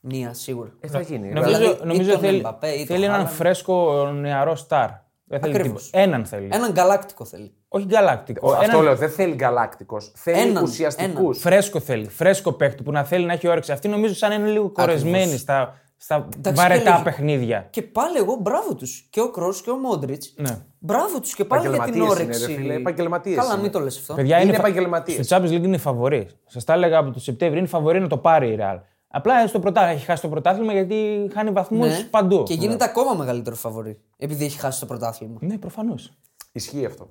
[0.01, 0.72] Μία σίγουρα.
[0.79, 1.29] Ε, θα γίνει.
[1.29, 3.34] νομίζω Δηλαδή, νομίζω ή τον θέλει, Εμπαπέ ή τον θέλει έναν Χάλαντ.
[3.34, 4.89] φρέσκο νεαρό στάρ.
[5.33, 5.83] Δεν θέλει Ακριβώς.
[5.85, 6.03] τίποτα.
[6.03, 6.49] Έναν θέλει.
[6.51, 7.53] Έναν γκαλάκτικο θέλει.
[7.67, 8.51] Όχι γκαλακτικό.
[8.51, 9.97] Αυτό Έναν λέω, δεν θέλει γκαλάκτικο.
[10.15, 11.15] Θέλει Έναν, ουσιαστικούς.
[11.17, 11.33] έναν.
[11.33, 12.07] Φρέσκο θέλει.
[12.09, 13.71] Φρέσκο παίχτη που να θέλει να έχει όρεξη.
[13.71, 17.67] Αυτή νομίζω σαν να είναι λίγο κορεσμένη στα, στα Εντάξει, βαρετά και λέγε- παιχνίδια.
[17.69, 19.07] Και πάλι εγώ μπράβο τους.
[19.09, 20.33] Και ο Κρός και ο Μόντριτς.
[20.37, 20.57] Ναι.
[20.79, 22.45] Μπράβο τους και πάλι για την Επαγγελματίες είναι, όρεξη.
[22.53, 23.61] ρε φίλε, επαγγελματίες Καλά, είναι.
[23.61, 24.13] μην το λες αυτό.
[24.13, 25.25] Παιδιά, Είναι φα- επαγγελματίες.
[25.25, 26.27] Στο Champions League είναι φαβορή.
[26.45, 27.59] Σας τα έλεγα από το Σεπτέμβριο.
[27.59, 28.79] Είναι φαβορή να το πάρει η Real.
[29.15, 32.03] Απλά στο πρωτάθλημα έχει χάσει το πρωτάθλημα γιατί χάνει βαθμούς Ναι.
[32.10, 32.43] παντού.
[32.43, 34.00] Και γίνεται ακόμα μεγαλύτερο φαβορή.
[34.17, 35.38] Επειδή έχει χάσει το πρωτάθλημα.
[35.41, 36.13] Ναι, προφανώς.
[36.51, 37.08] Ισχύει αυτό.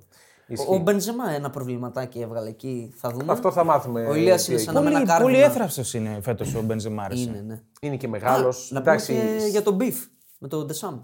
[0.47, 0.67] Ισχύει.
[0.69, 2.93] Ο Μπενζεμά ένα προβληματάκι έβγαλε εκεί.
[2.95, 3.31] Θα δούμε.
[3.31, 4.05] Αυτό θα μάθουμε.
[4.07, 4.73] Ο Ηλίας τι είναι έγινε.
[4.73, 5.63] σαν να με Πολύ, ένα πολύ κάρβουνα.
[5.65, 7.07] έθραυστο είναι φέτος ο Μπενζεμά.
[7.07, 7.19] ρε.
[7.19, 7.61] Είναι, ναι.
[7.81, 8.69] Είναι και μεγάλος.
[8.71, 9.93] Να πούμε και για τον Beef
[10.39, 10.99] με τον Ντεσάμπ.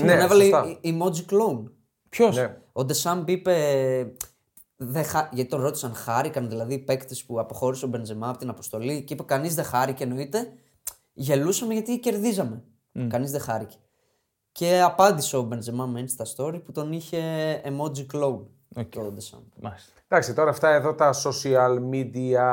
[0.00, 0.78] Ναι, τον έβαλε σωστά.
[0.80, 1.62] η- emoji clone.
[2.08, 2.56] Ποιος; Ναι.
[2.72, 3.54] Ο Ντεσάμπ είπε.
[4.82, 5.28] Δεν χα...
[5.32, 9.12] Γιατί τον ρώτησαν, χάρηκαν δηλαδή οι παίκτες που αποχώρησε ο Μπενζεμά από την αποστολή και
[9.14, 10.52] είπε κανείς δεν χάρηκε εννοείται.
[11.12, 12.62] Γελούσαμε γιατί κερδίζαμε.
[12.94, 13.06] Mm.
[13.10, 13.76] Κανείς δεν χάρηκε.
[14.52, 17.20] Και απάντησε ο Μπενζεμά με Insta Story που τον είχε
[17.64, 18.40] emoji κλόουν.
[18.76, 18.88] Οκ.
[18.90, 19.40] Το Ντεσάμπ.
[19.60, 19.92] Μάλιστα.
[20.08, 22.44] Εντάξει, τώρα αυτά εδώ τα social media.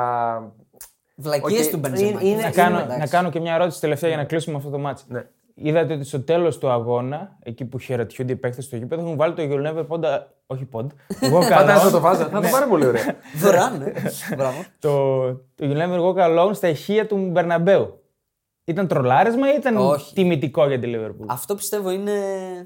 [1.16, 2.10] Βλακίες Οκ, του Μπενζεμά.
[2.10, 2.98] είναι- είναι- Να κάνω, εντάξει.
[2.98, 5.04] να κάνω και μια ερώτηση τελευταία για να κλείσουμε αυτό το ματς.
[5.08, 5.26] Ναι.
[5.62, 9.34] Είδατε ότι στο τέλος του αγώνα, εκεί που χαιρετιούνται οι παίκτες στο γήπεδο, έχουν βάλει
[9.34, 10.20] το You'll Never Pond.
[10.46, 10.86] Όχι Pond.
[11.20, 12.00] Εγώ Φαντάζομαι να το καλό.
[12.00, 12.24] βάζω.
[12.24, 13.16] Θα το πάρει πολύ ωραία.
[13.36, 13.92] Δωρεάν, ναι.
[14.36, 14.64] Μπράβο.
[14.78, 18.02] το, το You'll Never Walk Alone στα ηχεία του Μπερναμπέου.
[18.64, 20.14] Ήταν τρολάρισμα ή ήταν Όχι.
[20.14, 21.24] τιμητικό για τη Liverpool.
[21.26, 22.12] Αυτό πιστεύω είναι.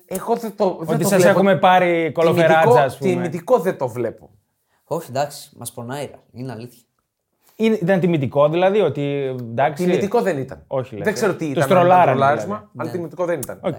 [0.07, 1.29] Εγώ δεν το, δεν Ότι το σας βλέπω.
[1.39, 3.11] έχουμε πάρει κολοφεράτζα, ας πούμε.
[3.11, 4.31] Τιμητικό δεν το βλέπω.
[4.85, 6.05] Όχι, εντάξει, μας πονάει.
[6.07, 6.19] ρε.
[6.33, 6.83] Είναι αλήθεια.
[7.65, 9.85] Είναι- Ήταν τιμητικό δηλαδή, ότι εντάξει.
[9.85, 10.63] Τιμητικό δεν ήταν.
[10.67, 11.35] Όχι, λες, δεν ξέρω ε.
[11.35, 11.63] τι Τους ήταν.
[11.63, 12.69] αν ήταν τρολάρανε, τρολάρισμα, δηλαδή.
[12.77, 13.59] αλλά τιμητικό δεν ήταν.
[13.61, 13.79] Οκ.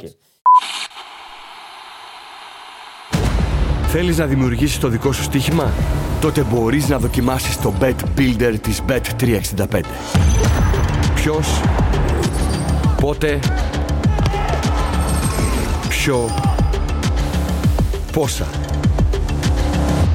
[3.87, 5.71] Θέλεις να δημιουργήσεις το δικό σου στοίχημα;
[6.21, 9.81] Τότε μπορείς να δοκιμάσεις το Bet Builder της Bet365.
[11.15, 11.61] Ποιος,
[13.01, 13.39] πότε,
[15.89, 16.29] ποιο,
[18.11, 18.45] πόσα.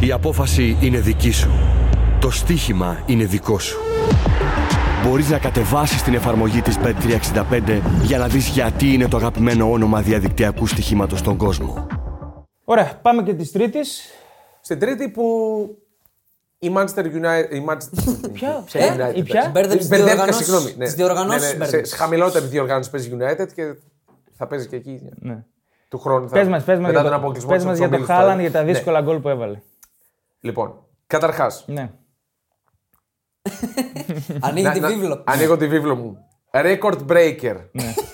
[0.00, 1.50] Η απόφαση είναι δική σου.
[2.20, 3.78] Το στοίχημα είναι δικό σου.
[5.04, 10.00] Μπορείς να κατεβάσεις την εφαρμογή της Bet365 για να δεις γιατί είναι το αγαπημένο όνομα
[10.02, 11.86] διαδικτυακού στοιχήματος στον κόσμο.
[12.64, 14.00] Ωραία, πάμε και της Τρίτης.
[14.60, 15.24] Στην τρίτη που
[16.58, 17.50] η Manchester United.
[17.50, 18.30] Η Manchester...
[18.32, 19.50] Ποια; Ποια Ε, United, η ποια; εντάξει.
[19.50, 20.74] Μπέρδεψες τις Μπερδεύτηκα, διοργανώσεις- συγγνώμη.
[20.76, 20.84] Ναι.
[20.84, 21.88] τις διοργανώσεις Ναι, ναι, σε, μπέρδεψες.
[21.88, 23.74] σε χαμηλότερη διοργάνωση παίζει United και
[24.36, 25.00] θα παίζει και εκεί.
[25.20, 25.44] Ναι.
[25.88, 26.28] Του χρόνου.
[26.28, 27.94] θα- Πες μας πες μας μετά για τον το, αποκλεισμό πες της μας για το
[27.94, 28.72] ομίλους θα- Χάλαν για τα Ναι.
[28.72, 29.58] δύσκολα γκολ που έβαλε.
[30.40, 30.74] Λοιπόν,
[31.06, 31.90] Καταρχάς, Ναι.
[34.40, 35.22] Ανοίγει τη βίβλο.
[35.26, 36.16] ανοίγω τη βίβλο μου.
[36.50, 37.56] Record breaker.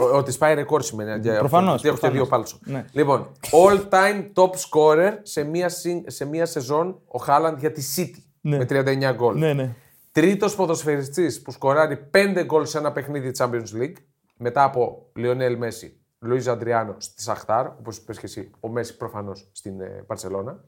[0.00, 1.09] Ο- Ότι σπάει ρεκόρ σημαίνει.
[1.09, 1.38] για αυτό, Ναι.
[1.38, 2.17] Προφανώς, γιατί Έχω και προφανώς.
[2.17, 2.59] δύο πάλσο.
[2.64, 2.85] Ναι.
[2.93, 7.83] Λοιπόν, all time top scorer σε μία, συν- σε μία σεζόν ο Χάλαντ για τη
[7.97, 8.23] City.
[8.41, 8.57] Ναι.
[8.57, 9.38] Με 39 γκολ.
[9.38, 9.75] Ναι, ναι.
[10.12, 13.95] Τρίτος ποδοσφαιριστής που σκοράρει 5 γκολ σε ένα παιχνίδι Champions League.
[14.37, 19.49] Μετά από Λιονέλ Μέση, Λουίζα Αντριάνο στη Σαχτάρ, όπως είπες και εσύ, ο Μέση προφανώς
[19.53, 20.64] στην ε, Μπαρσελόνα.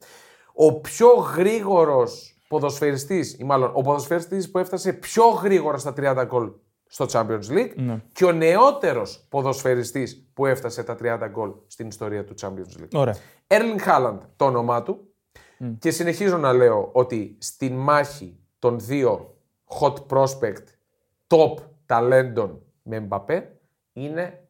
[0.53, 6.51] Ο πιο γρήγορος ποδοσφαιριστής, ή μάλλον ο ποδοσφαιριστής που έφτασε πιο γρήγορα στα 30 γκολ
[6.89, 8.01] στο Champions League Ναι.
[8.11, 12.89] και ο νεότερος ποδοσφαιριστής που έφτασε τα 30 γκολ στην ιστορία του Champions League.
[12.93, 13.15] Ωραία.
[13.47, 15.07] Erling Haaland το όνομά του
[15.79, 19.37] και συνεχίζω να λέω ότι στην μάχη των δύο
[19.79, 20.63] hot prospect
[21.27, 21.53] top
[21.85, 23.59] ταλέντων με Μπαπέ
[23.93, 24.46] είναι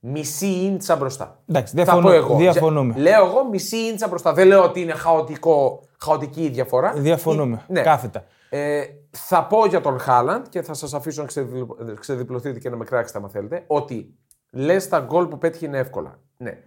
[0.00, 1.42] μισή ίντσα μπροστά.
[1.46, 2.36] Εντάξει, Θα διαφωνώ- πω εγώ.
[2.36, 2.92] διαφωνούμε.
[2.92, 4.32] Ζε- Λέω εγώ μισή ίντσα μπροστά.
[4.32, 6.92] Δεν λέω ότι είναι χαοτικό, χαοτική η διαφορά.
[6.92, 7.64] Διαφωνούμε.
[7.68, 7.80] Ναι.
[7.82, 8.24] Κάθετα.
[8.50, 12.76] Ε, θα πω για τον Χάλαντ και θα σας αφήσω να ξεδιπλω- ξεδιπλωθείτε και να
[12.76, 13.64] με κράξετε αν θέλετε.
[13.66, 14.14] Ότι
[14.50, 16.18] λες τα γκολ που πέτυχε είναι εύκολα.
[16.36, 16.58] Ναι.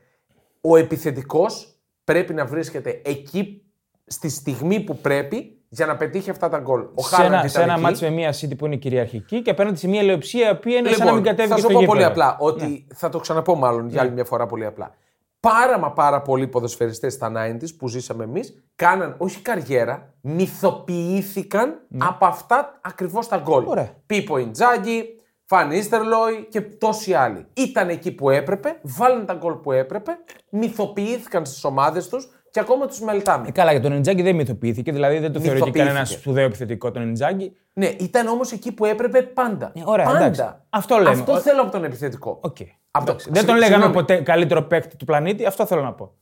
[0.61, 1.67] Ο επιθετικός
[2.03, 3.63] πρέπει να βρίσκεται εκεί
[4.05, 6.81] στη στιγμή που πρέπει για να πετύχει αυτά τα γκολ.
[6.93, 7.81] Ο σε Χάλαντ ένα, ήταν σε ένα εκεί.
[7.81, 10.89] μάτς με μια City που είναι κυριαρχική και απέναντι σε μια ελεοψία η οποία είναι
[10.89, 12.15] σαν να Λοιπόν, μην κατέβει θα και σου στο πω πολύ γήπεδο.
[12.15, 12.25] Ναι.
[12.25, 14.95] απλά ότι θα το ξαναπώ μάλλον για άλλη μια φορά πολύ απλά.
[15.39, 22.25] Πάρα μα πάρα πολλοί ποδοσφαιριστές στα 90s που ζήσαμε εμείς κάναν όχι καριέρα, μυθοποιήθηκαν από
[22.25, 23.63] αυτά ακριβώς τα γκολ.
[23.63, 23.69] Ναι.
[23.69, 23.89] Ωραία.
[24.05, 25.03] Πίπο Ιντζάγκη,
[25.45, 27.45] Φαν Ίστερλοι και τόσοι άλλοι.
[27.53, 30.11] Ήταν εκεί που έπρεπε, βάλαν τα γκολ που έπρεπε,
[30.49, 33.47] μυθοποιήθηκαν στις ομάδες τους και ακόμα τους μελετάμε.
[33.47, 35.85] Ε, καλά, για τον Ιντζάκη δεν μυθοποιήθηκε, δηλαδή δεν το θεωρεί και Μυθοποιήθηκε.
[35.87, 37.55] κανένας σπουδαίο επιθετικό τον Ιντζάκη.
[37.73, 39.71] Ναι, ήταν όμως εκεί που έπρεπε πάντα.
[39.75, 40.17] Ε, ωραία, πάντα.
[40.17, 40.55] εντάξει.
[40.69, 41.09] Αυτό λέμε.
[41.09, 42.29] Αυτό Ο- θέλω από τον επιθετικό.
[42.41, 42.57] Οκ.
[42.91, 43.59] Αυτό- Εντάξει, Δεν τον συγγνώμη.
[43.59, 46.13] λέγαμε ποτέ καλύτερο παίκτη του πλανήτη, αυτό θέλω να πω.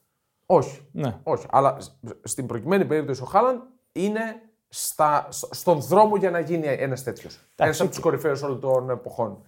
[0.45, 0.81] Όχι.
[0.91, 1.15] Ναι.
[1.23, 1.45] Όχι.
[1.51, 1.91] Αλλά σ-
[2.23, 3.59] στην προκειμένη περίπτωση ο Χάλαντ
[3.91, 4.21] είναι
[4.69, 7.39] στα, σ- στον δρόμο για να γίνει ένας τέτοιος.
[7.55, 9.41] Ένας από τους κορυφαίους όλων των εποχών.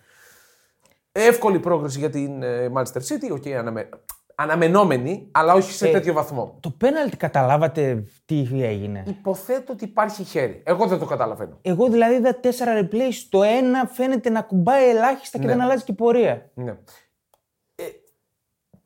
[1.11, 3.33] Εύκολη πρόκριση για την ε, Manchester City.
[3.33, 3.89] Okay, αναμε...
[4.35, 6.57] Αναμενόμενη, αλλά όχι σε Ε, τέτοιο βαθμό.
[6.59, 10.61] Το πέναλτι καταλάβατε τι έγινε; Υποθέτω ότι υπάρχει χέρι.
[10.65, 11.57] Εγώ δεν το καταλαβαίνω.
[11.61, 15.51] Εγώ δηλαδή είδα τέσσερα replay στο ένα φαίνεται να ακουμπάει ελάχιστα και Ναι.
[15.51, 16.49] δεν αλλάζει και η πορεία.
[16.53, 16.71] Ναι.
[17.75, 17.83] Ε,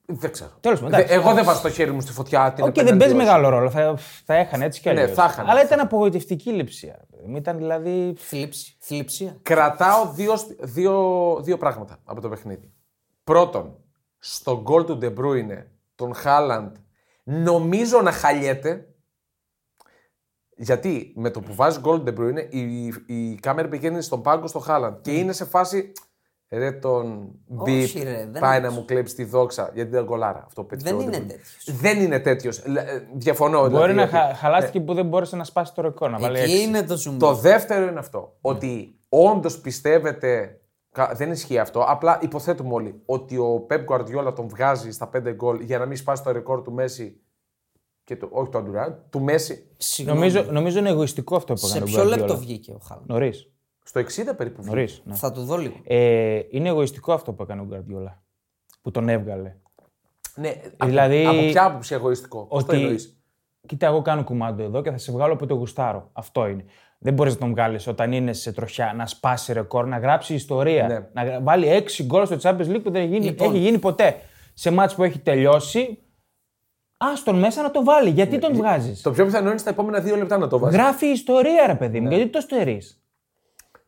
[0.05, 0.49] δεν ξέρω.
[0.59, 1.19] Τέλος πάντων, Δε- εντάξει.
[1.19, 2.53] εγώ δεν βάζω το χέρι μου στη φωτιά.
[2.55, 3.25] την Οκ, δεν απέναντι παίζει όχι.
[3.25, 3.69] μεγάλο ρόλο.
[3.69, 5.15] Θα, θα έχανε έτσι κι Ναι, αλλιώς.
[5.17, 5.49] θα έχανε.
[5.51, 6.99] Αλλά ήταν απογοητευτική η Λειψία.
[7.35, 8.13] Ήταν δηλαδή.
[8.17, 8.75] Θλίψη.
[8.79, 9.37] Θλειψία.
[9.41, 12.71] Κρατάω δύο, δύο, δύο πράγματα από το παιχνίδι.
[13.23, 13.75] Πρώτον,
[14.19, 15.63] στο γκολ του De Bruyne,
[15.95, 16.75] τον Χάλαντ,
[17.23, 18.87] νομίζω να χαλιέται.
[20.59, 24.47] Γιατί με το που βάζει γκολ ο De Bruyne, η, η κάμερα πηγαίνει στον πάγκο
[24.47, 25.91] στο Χάλαντ και είναι σε φάση.
[26.49, 30.03] Ρε τον Όχι, Μπιπ, ρε, δεν πάει είναι να μου κλέψει τη δόξα γιατί δεν
[30.03, 30.43] γκολάρα.
[30.45, 31.27] Αυτό που πέτυχε Δεν ο είναι De Bruyne.
[31.27, 31.71] τέτοιος.
[31.79, 32.63] Δεν είναι τέτοιος.
[33.13, 33.59] Διαφωνώ.
[33.59, 36.09] Μπορεί δηλαδή, να ότι- χα, χαλάστηκε που δεν μπόρεσε να σπάσει το ρεκόρ.
[36.09, 36.63] Να βάλει Εκεί έξι.
[36.63, 37.15] είναι το zoom.
[37.19, 38.37] Το δεύτερο είναι αυτό.
[38.41, 40.59] Ότι όντως πιστεύετε.
[40.97, 41.83] Κα- Δεν ισχύει αυτό.
[41.87, 45.97] Απλά υποθέτουμε όλοι ότι ο Πεπ Guardiola τον βγάζει στα 5 γκολ για να μην
[45.97, 47.21] σπάσει το ρεκόρ του Μέση.
[48.03, 49.67] Και το, όχι του Αντουρά, του Μέση.
[49.77, 50.19] Συγγνώμη.
[50.19, 52.17] Νομίζω, νομίζω είναι εγωιστικό αυτό που Σε έκανε ο ποιο Guardiola.
[52.17, 53.51] λεπτό βγήκε ο Χάλαντ; Νωρίς.
[53.83, 54.03] Στο 60
[54.37, 54.61] περίπου.
[54.61, 54.75] βγήκε.
[54.75, 55.15] Νωρίς, ναι.
[55.15, 55.75] Θα το δω λίγο.
[55.83, 58.13] Ε, είναι εγωιστικό αυτό που έκανε ο Guardiola.
[58.81, 59.55] Που τον έβγαλε.
[60.35, 60.53] Ναι,
[60.85, 62.45] Δηλαδή- από, από ποια άποψη εγωιστικό.
[62.45, 63.16] Πώς το Ότι.
[63.67, 66.09] Εννοείς; Κοίτα, εγώ κάνω κουμάντο εδώ και θα σε βγάλω από το γουστάρω.
[66.13, 66.63] Αυτό είναι.
[66.99, 70.87] Δεν μπορείς να τον βγάλεις όταν είναι σε τροχιά, να σπάσει ρεκόρ, να γράψει ιστορία.
[70.87, 70.99] Ναι.
[71.13, 73.47] Να γρα- βάλει 6 γκολ στο Champions League που δεν γίνει, Λοιπόν.
[73.49, 74.15] έχει γίνει ποτέ.
[74.53, 75.97] Σε μάτς που έχει τελειώσει,
[76.97, 78.09] άστον μέσα να το βάλει.
[78.09, 80.77] Γιατί τον βγάζεις; Ναι, Το πιο πιθανό είναι στα επόμενα δύο λεπτά να το βάζει.
[80.77, 82.09] Γράφει ιστορία, ρε παιδί μου.
[82.09, 83.01] Γιατί το στερείς.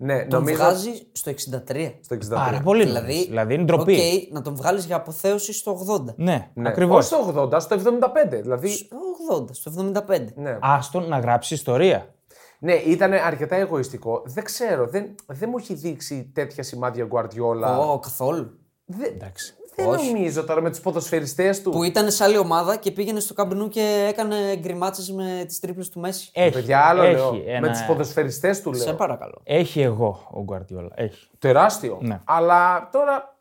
[0.02, 0.56] Ναι, Τον νομίζω.
[0.58, 1.94] βγάζεις στο 63.
[2.02, 2.30] Στο 63.
[2.30, 2.84] Πάρα πολύ.
[2.84, 3.26] Δηλαδή, νωρίς.
[3.28, 3.94] δηλαδή είναι ντροπή.
[4.28, 6.14] οκ, να τον βγάλεις για αποθέωση στο 80.
[6.16, 6.70] Ναι, Ναι.
[6.70, 7.12] ακριβώς.
[7.12, 8.42] Όχι στο 80, στο 75.
[8.42, 8.70] Δηλαδή.
[8.70, 8.98] Στο
[9.42, 10.34] 80, στο 75.
[10.36, 10.58] Ναι.
[10.62, 12.14] Άστον να γράψει ιστορία.
[12.60, 14.22] Ναι, ήταν αρκετά εγωιστικό.
[14.26, 17.80] Δεν ξέρω, δεν, δεν μου έχει δείξει τέτοια σημάδια Guardiola.
[17.94, 18.60] Ω, καθόλου.
[18.86, 19.54] Δεν, Εντάξει.
[19.80, 20.06] Δεν Όχι.
[20.12, 21.70] νομίζω τώρα με τους ποδοσφαιριστές του.
[21.72, 25.60] Που ήταν σε άλλη ομάδα και πήγαινε στο Καμπ Νου και έκανε γκριμάτσες με τις
[25.60, 26.30] τρίπλες του Μέσι.
[26.34, 27.42] Έχει, Παιδιά, άλλο έχει λέω.
[27.48, 28.82] ένα- Με τους ποδοσφαιριστές του λέω.
[28.82, 29.42] Σε παρακαλώ.
[29.44, 30.89] Έχει ego ο Γκουαρντιόλα.
[30.96, 31.28] Έχει.
[31.39, 31.98] Τεράστιο.
[32.02, 32.22] Ναι.
[32.24, 33.38] Αλλά τώρα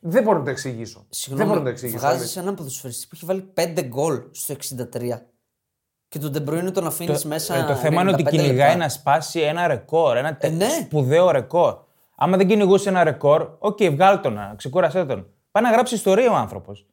[0.00, 0.98] δεν μπορώ να το εξηγήσω.
[0.98, 1.98] δεν Συγγνώμη, μπορώ να το εξηγήσω.
[1.98, 5.26] βγάζεις έναν ποδοσφαιριστή που έχει βάλει 5 γκολ στο 63
[6.08, 7.54] και τον Ντεμπρούινε τον αφήνεις Το, μέσα.
[7.54, 8.76] ε, το θέμα είναι ότι 95 κυνηγάει λεπτά.
[8.76, 10.16] να σπάσει ένα ρεκόρ.
[10.16, 10.68] Ένα τε- Ε, ναι.
[10.84, 11.76] σπουδαίο ρεκόρ.
[12.16, 15.26] Άμα δεν κυνηγούσε ένα ρεκόρ, οκ, βγάλ τον, να, ξεκούρασέ τον.
[15.50, 16.86] Πάει να γράψει ιστορία ο άνθρωπος.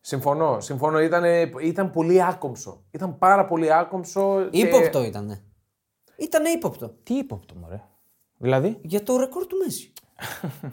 [0.00, 0.60] Συμφωνώ.
[0.60, 1.00] Συμφωνώ.
[1.00, 1.24] Ήταν,
[1.62, 2.84] ήταν πολύ άκομψο.
[2.90, 4.48] Ήταν πάρα πολύ άκομψο.
[4.50, 5.40] και- Ήποπτο ήταν.
[6.16, 6.94] Ήταν ύποπτο.
[7.02, 7.80] Τι ύποπτο, μωρέ.
[8.36, 9.92] Δηλαδή; Για το ρεκόρ του Μέση.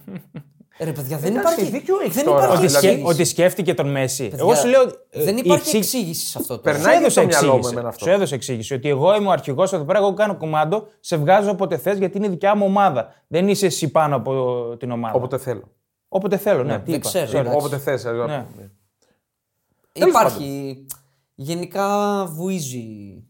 [0.79, 1.71] Ρε παιδιά, δεν Εντάξει, υπάρχει.
[1.77, 2.37] δίκιο έχεις δεν τώρα.
[2.37, 3.19] υπάρχει Ότι, δηλαδή- σκέ- εξήγηση.
[3.21, 4.23] ότι σκέφτηκε τον Μέση.
[4.27, 4.81] Παιδιά, Εγώ σου λέω.
[5.09, 6.57] ε, Δεν η υπάρχει εξή- εξήγηση σε αυτό.
[6.57, 7.09] Περνάει Τώρα.
[7.09, 7.73] Σου έδωσε και το μυαλό μου εξήγηση.
[7.73, 8.05] εμένα αυτό.
[8.05, 8.73] Σου έδωσε εξήγηση.
[8.73, 12.17] Ότι εγώ είμαι ο αρχηγός εδώ πέρα, εγώ κάνω κομμάντο, σε βγάζω όποτε θες γιατί
[12.17, 13.13] είναι η δικιά μου ομάδα.
[13.27, 15.15] Δεν είσαι εσύ πάνω από την ομάδα.
[15.15, 15.63] Όποτε θέλω.
[16.13, 16.79] Όποτε θέλω, ναι.
[16.79, 17.07] τι δεν είπα.
[17.09, 17.33] ξέρω, Sorry.
[17.35, 17.57] εντάξει.
[17.57, 18.05] Όποτε θες.
[18.05, 18.47] ε, Ναι.
[19.91, 20.85] Τέλος Υπάρχει.
[21.35, 23.23] Γενικά βουίζει.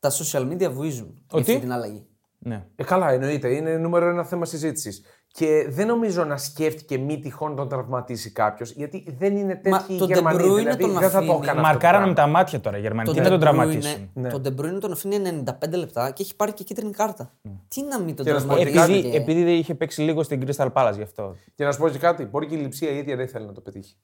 [0.00, 2.06] Τα social media βουίζουν για Ότι; αυτή την αλλαγή.
[2.38, 2.66] Ναι.
[2.76, 3.54] Ε, καλά, εννοείται.
[3.54, 5.02] Είναι νούμερο ένα θέμα συζήτησης.
[5.38, 9.94] Και δεν νομίζω να σκέφτηκε μη τυχόν τον τραυματίσει κάποιος, γιατί δεν είναι Μα τέτοιοι
[9.94, 10.38] οι τον De Γερμανοί.
[10.44, 11.30] Bruyne Δηλαδή, τον δεν θα το αφήνει.
[11.42, 11.60] έκανα αυτό.
[11.62, 13.08] Μαρκάρανε το με τα μάτια τώρα οι Γερμανοί.
[13.12, 14.28] Τι De να τον Bruyne- τραυματίσουν; Ναι.
[14.28, 15.16] Τον De Bruyne τον αφήνει
[15.62, 17.30] 95 λεπτά και έχει πάρει και κίτρινη κάρτα.
[17.68, 18.86] Τι να μην τον Και να σου πω τραυματίσει.
[18.86, 21.36] και Επειδή, επειδή δεν είχε παίξει λίγο στην Crystal Palace γι' αυτό.
[21.54, 23.52] Και να σου πω και κάτι, μπορεί και η λειψία η ίδια δεν ήθελε να
[23.52, 23.94] το πετύχει.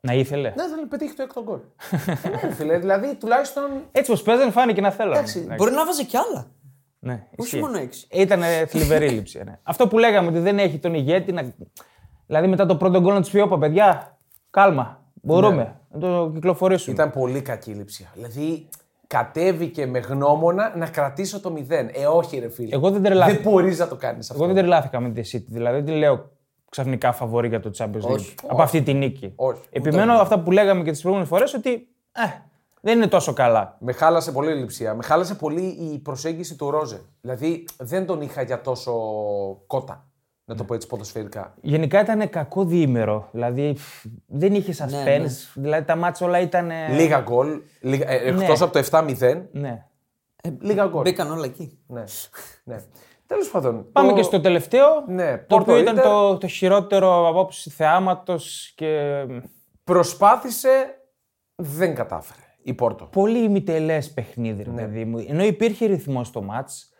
[0.00, 0.52] Να ήθελε.
[0.56, 1.58] Δεν ήθελε να πετύχει το έκτο γκολ.
[1.90, 3.64] ε, ναι, φίλε, δηλαδή τουλάχιστον.
[3.92, 5.12] Έτσι πω παίζανε, φάνηκε να θέλω.
[5.12, 6.46] Εντάξει, Μπορεί να βάζει κι άλλα.
[6.98, 7.58] Ναι, Όχι ισχύει.
[7.60, 8.06] μόνο έξι.
[8.10, 9.42] Ήταν θλιβερή λήψη.
[9.44, 9.58] Ναι.
[9.62, 11.54] Αυτό που λέγαμε ότι δεν έχει τον ηγέτη να.
[12.26, 14.18] Δηλαδή μετά το πρώτο γκολ να τους πει: Όπα, παιδιά,
[14.50, 15.00] κάλμα.
[15.22, 16.94] Μπορούμε να το κυκλοφορήσουμε.
[16.94, 18.06] Ήταν πολύ κακή η λειψία.
[18.14, 18.68] Δηλαδή
[19.06, 21.70] κατέβηκε με γνώμονα να κρατήσω το 0.
[21.70, 22.74] Ε, όχι, ρε φίλε.
[22.74, 23.40] Εγώ δεν τρελάθηκα.
[23.42, 24.42] Δεν μπορείς να το κάνεις αυτό.
[24.44, 25.44] Εγώ δεν τρελάθηκα με τη City.
[25.48, 26.30] Δηλαδή δεν τη λέω
[26.70, 28.14] ξαφνικά φαβορή για το Champions League.
[28.14, 28.34] Όχι.
[28.46, 29.32] Από αυτή τη νίκη.
[29.36, 29.60] Όχι.
[29.70, 32.22] Επιμένω αυτά που λέγαμε και τις προηγούμενες φορές ότι ε,
[32.86, 33.76] δεν είναι τόσο καλά.
[33.80, 34.94] Με χάλασε πολύ η λειψία.
[34.94, 37.02] Με χάλασε πολύ η προσέγγιση του Ρόζε.
[37.20, 38.92] Δηλαδή δεν τον είχα για τόσο
[39.66, 40.06] κότα.
[40.44, 41.54] Να το πω έτσι ποδοσφαιρικά.
[41.60, 43.28] Γενικά ήταν κακό διήμερο.
[43.32, 45.04] Δηλαδή φ, δεν είχε suspense.
[45.20, 45.26] ναι.
[45.54, 46.70] Δηλαδή τα μάτια όλα ήταν.
[46.90, 47.60] Λίγα γκολ.
[47.80, 49.42] Λίγα, ε, εκτός από το 7-0.
[49.52, 49.84] Ναι.
[50.60, 51.02] Λίγα γκολ.
[51.02, 51.78] Μπήκαν όλα εκεί.
[51.86, 52.04] Ναι.
[52.64, 52.76] ναι.
[53.26, 53.86] Τέλος πάντων.
[53.92, 54.86] Πάμε το- και στο τελευταίο.
[55.06, 56.02] Ναι, το Porto οποίο ήταν Inter.
[56.02, 59.24] το, το χειρότερο απόψη θεάματος και
[59.84, 61.00] Προσπάθησε,
[61.54, 63.04] δεν κατάφερε η Πόρτο.
[63.04, 64.80] πολύ ημιτελές παιχνίδι, Ναι.
[64.80, 65.24] ρε παιδί μου.
[65.28, 66.90] Ενώ υπήρχε ρυθμός στο μάτς.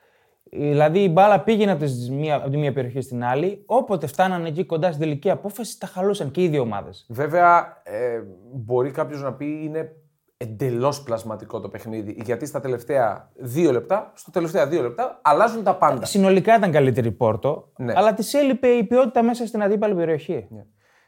[0.51, 3.63] Δηλαδή η μπάλα πήγαινε από, τις μία, από τη μία περιοχή στην άλλη.
[3.67, 7.07] Όποτε φτάνανε εκεί κοντά στην τελική απόφαση, τα χαλούσαν και οι δύο ομάδες.
[7.09, 8.21] Βέβαια, ε,
[8.55, 9.93] μπορεί κάποιος να πει είναι
[10.37, 12.17] εντελώς πλασματικό το παιχνίδι.
[12.25, 16.05] Γιατί στα τελευταία δύο λεπτά, στο τελευταία δύο λεπτά, αλλάζουν τα πάντα.
[16.05, 17.93] Συνολικά ήταν καλύτερη η Πόρτο, Ναι.
[17.97, 20.47] αλλά της έλειπε η ποιότητα μέσα στην αντίπαλη περιοχή.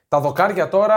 [0.09, 0.97] Τα δοκάρια τώρα.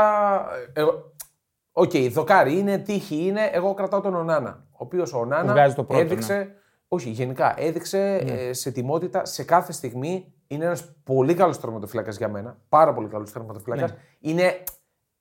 [1.74, 3.50] Ε, εγώ- Οκ, δοκάρι είναι, τύχη είναι.
[3.54, 4.66] Εγώ κρατάω τον Ονάνα.
[4.72, 6.56] Ο οποίος ο Ονάνα Βγάζει το πρώτο, έδειξε.
[6.88, 10.34] Όχι, γενικά έδειξε ε, ετοιμότητα σε κάθε στιγμή.
[10.48, 12.58] Είναι ένας πολύ καλός τερματοφύλακας για μένα.
[12.70, 13.84] Πάρα πολύ καλός τερματοφύλακας.
[14.20, 14.64] Είναι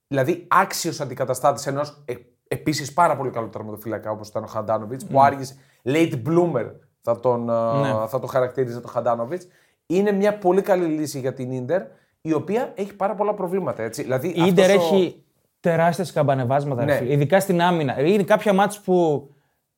[0.07, 2.13] δηλαδή άξιος αντικαταστάτης ενός ε,
[2.47, 5.55] επίσης πάρα πολύ καλό τερματοφύλακα όπως ήταν ο Χαντάνοβιτς που άργησε.
[5.83, 9.47] Late bloomer θα τον, α, θα το χαρακτήριζε το Χαντάνοβιτς.
[9.85, 11.81] Είναι μια πολύ καλή λύση για την ντερ
[12.21, 13.83] η οποία έχει πάρα πολλά προβλήματα.
[13.83, 14.01] Έτσι.
[14.01, 15.23] Δηλαδή, Η Ιντερ αυτός ο- έχει
[15.61, 16.97] τεράστια καμπανεβάσματα, ρε Ναι.
[16.97, 17.13] φίλε.
[17.13, 18.01] ειδικά στην άμυνα.
[18.01, 19.27] Είναι κάποια μάτς που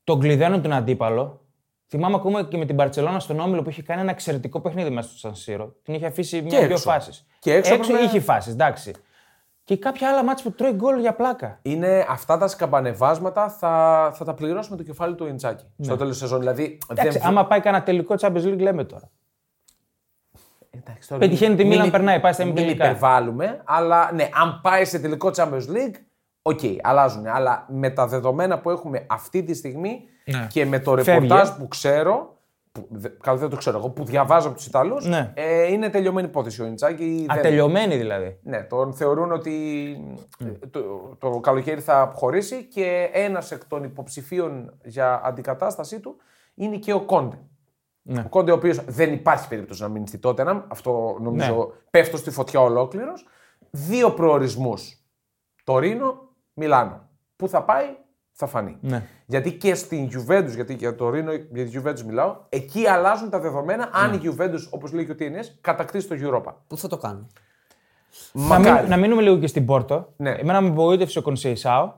[0.04, 1.38] τον κλειδώνουν τον αντίπαλο.
[1.88, 5.08] Θυμάμαι ακόμα και με την Παρσελόνα στον Όμιλο που είχε κάνει ένα εξαιρετικό παιχνίδι μέσα
[5.10, 5.76] στο Σανσίρο.
[5.84, 6.90] Την είχε αφήσει μια-δύο έξω.
[6.90, 7.26] φάσεις.
[7.40, 8.92] Και έξω έπρεπε- είχε φάσεις, εντάξει.
[9.64, 11.60] Και κάποια άλλα ματς που τρώει γκολ για πλάκα.
[11.62, 16.20] είναι αυτά τα σκαμπανεβάσματα θα, θα τα πληρώσουμε το κεφάλι του Ιντζάγκι στο τέλος της
[16.22, 16.40] σεζόν.
[16.40, 17.28] Δηλαδή, Εντάξει, δεν...
[17.28, 19.10] άμα πάει κανένα τελικό Champions League, λέμε τώρα.
[20.78, 22.86] Εντάξει, τώρα Πετυχαίνει τη μην- Μίλαν, μην- περνάει, πάει στα Μην ημιτελικά.
[22.86, 25.96] υπερβάλλουμε, αλλά ναι, αν πάει σε τελικό Champions League,
[26.42, 27.28] ok, αλλάζουν.
[27.28, 30.48] Αλλά με τα δεδομένα που έχουμε αυτή τη στιγμή Ναι.
[30.50, 31.54] και με το Φεύγει, ρεπορτάζ ε.
[31.60, 32.38] που ξέρω,
[32.72, 35.32] που, δε- καλά δεν το ξέρω εγώ, που διαβάζω από τους Ιταλούς, Ναι.
[35.34, 37.26] ε, είναι τελειωμένη υπόθεση ο Ιντζάγκι.
[37.28, 38.40] δεν- Τελειωμένη δηλαδή.
[38.44, 39.54] Ναι, τον θεωρούν ότι
[40.72, 40.82] το,
[41.20, 46.16] το καλοκαίρι θα αποχωρήσει και ένας εκ των υποψηφίων για αντικατάστασή του
[46.56, 47.38] είναι και ο Κόντε.
[48.06, 48.20] Ναι.
[48.26, 51.76] Ο Κόντε, ο οποίος δεν υπάρχει περίπτωση να μείνει στη Τότεναμ, αυτό νομίζω Ναι.
[51.90, 53.26] πέφτω στη φωτιά ολόκληρος.
[53.72, 54.98] Δύο προορισμούς.
[55.64, 57.02] Τωρίνο, Μιλάνο.
[57.36, 57.86] Πού θα πάει,
[58.32, 58.78] θα φανεί.
[58.82, 59.04] Ναι.
[59.26, 63.40] Γιατί και στην Juventus, γιατί για το Ρήνο, για τη Juventus μιλάω, εκεί αλλάζουν τα
[63.40, 64.16] δεδομένα αν Ναι.
[64.16, 66.54] η Juventus, όπως λέει και ο TNS, κατακτήσει το Europa.
[66.68, 67.28] Πού θα το κάνει;
[68.32, 68.80] Να, Μακάρι.
[68.80, 70.14] μείν- να μείνουμε λίγο και στην Πόρτο.
[70.18, 70.30] Ναι.
[70.30, 71.94] Εμένα με απογοήτευσε ο Κονσέισάο.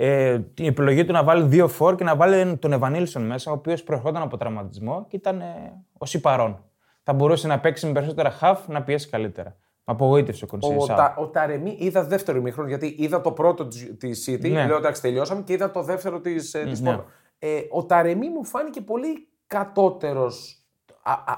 [0.00, 3.54] Ε, την επιλογή του να βάλει δύο φόρ και να βάλει τον Ευανίλσον μέσα, ο
[3.54, 6.64] οποίος προερχόταν από τραυματισμό και ήταν ε, ως παρόν.
[7.02, 9.56] Θα μπορούσε να παίξει με περισσότερα χαφ, να πιέσει καλύτερα.
[9.84, 10.96] Με απογοήτευσε ο Ο, Κονσέισάο.
[10.96, 14.50] τα, ο Ταρεμί είδα δεύτερο ημίχρονο γιατί είδα το πρώτο της City.
[14.50, 14.66] Ναι.
[14.66, 16.96] Λέω εντάξει, τελειώσαμε και είδα το δεύτερο της της ναι.
[16.96, 17.04] Porto.
[17.38, 20.62] Ε, ο Ταρεμί μου φάνηκε πολύ κατώτερος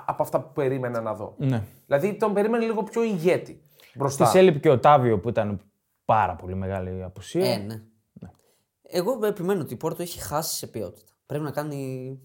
[0.07, 1.35] από αυτά που περίμενα να δω.
[1.39, 1.63] Ναι.
[1.87, 3.63] Δηλαδή τον περίμενε λίγο πιο ηγέτη
[3.95, 4.25] μπροστά.
[4.25, 5.61] Της έλειπε και ο Τάβιο που ήταν
[6.05, 7.53] πάρα πολύ μεγάλη απουσία.
[7.53, 7.83] Ε, ναι.
[8.93, 11.13] Εγώ επιμένω ότι η Πόρτο έχει χάσει σε ποιότητα.
[11.27, 12.19] Πρέπει να κάνει.